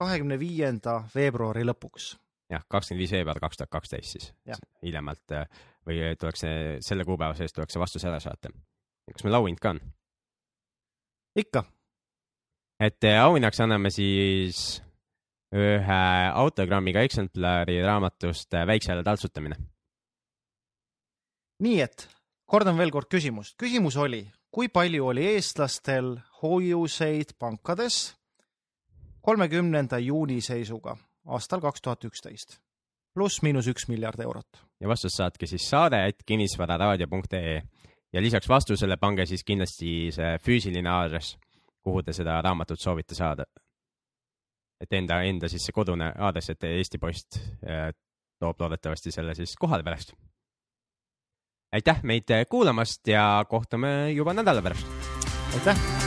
kahekümne 0.00 0.38
viienda 0.38 1.02
veebruari 1.14 1.64
lõpuks. 1.64 2.16
jah, 2.50 2.64
kakskümmend 2.68 3.00
viis 3.04 3.12
veebruar 3.12 3.40
kaks 3.40 3.56
tuhat 3.60 3.70
kaksteist 3.70 4.16
siis 4.16 4.32
hiljemalt 4.82 5.32
äh, 5.32 5.46
või 5.86 6.00
tuleks 6.20 6.42
see, 6.44 6.56
selle 6.84 7.04
kuupäeva 7.04 7.36
sees 7.38 7.54
tuleks 7.54 7.76
see 7.76 7.82
vastus 7.82 8.04
ära 8.08 8.20
saata. 8.20 8.50
kas 9.12 9.24
meil 9.24 9.38
auhind 9.38 9.60
ka 9.62 9.74
on? 9.76 9.80
ikka, 11.36 11.64
et 12.80 13.04
äh, 13.04 13.20
auhinnaks 13.22 13.60
anname 13.60 13.92
siis 13.94 14.82
ühe 15.54 16.02
autogrammiga 16.34 17.04
eksemplari 17.06 17.78
raamatust 17.84 18.54
äh, 18.54 18.66
Väikse 18.66 18.92
hääle 18.92 19.04
taltsutamine. 19.06 19.56
nii 21.62 21.80
et 21.80 22.08
kordan 22.46 22.78
veel 22.78 22.90
kord 22.90 23.08
küsimust. 23.10 23.56
küsimus 23.56 23.96
oli, 23.96 24.26
kui 24.50 24.68
palju 24.68 25.12
oli 25.12 25.26
eestlastel 25.34 26.16
hoiuseid 26.42 27.36
pankades 27.38 28.16
kolmekümnenda 29.20 29.98
juuni 29.98 30.40
seisuga 30.40 30.96
aastal 31.26 31.60
kaks 31.60 31.82
tuhat 31.82 32.04
üksteist, 32.06 32.60
pluss-miinus 33.16 33.70
üks 33.72 33.88
miljard 33.88 34.20
eurot. 34.20 34.62
ja 34.80 34.88
vastust 34.88 35.16
saatke 35.16 35.48
siis 35.48 35.64
saade 35.70 36.02
et 36.08 36.22
kinnisvararaadio.ee 36.26 37.62
ja 38.12 38.22
lisaks 38.22 38.48
vastusele 38.48 38.96
pange 39.00 39.26
siis 39.26 39.44
kindlasti 39.44 39.92
see 40.14 40.36
füüsiline 40.44 40.90
aadress, 40.90 41.36
kuhu 41.84 42.02
te 42.02 42.14
seda 42.16 42.40
raamatut 42.44 42.80
soovite 42.80 43.14
saada. 43.14 43.46
et 44.80 44.92
enda, 44.92 45.22
enda 45.24 45.48
siis 45.48 45.64
see 45.64 45.72
kodune 45.72 46.12
aadress, 46.18 46.50
et 46.52 46.64
Eesti 46.68 46.98
Post 46.98 47.38
äh, 47.64 47.90
toob 48.38 48.60
loodetavasti 48.60 49.12
selle 49.12 49.34
siis 49.34 49.56
kohale 49.56 49.84
pärast. 49.84 50.12
aitäh 51.72 52.02
meid 52.02 52.36
kuulamast 52.48 53.08
ja 53.08 53.44
kohtume 53.48 54.12
juba 54.12 54.34
nädala 54.36 54.62
pärast. 54.62 54.86
aitäh 55.54 56.05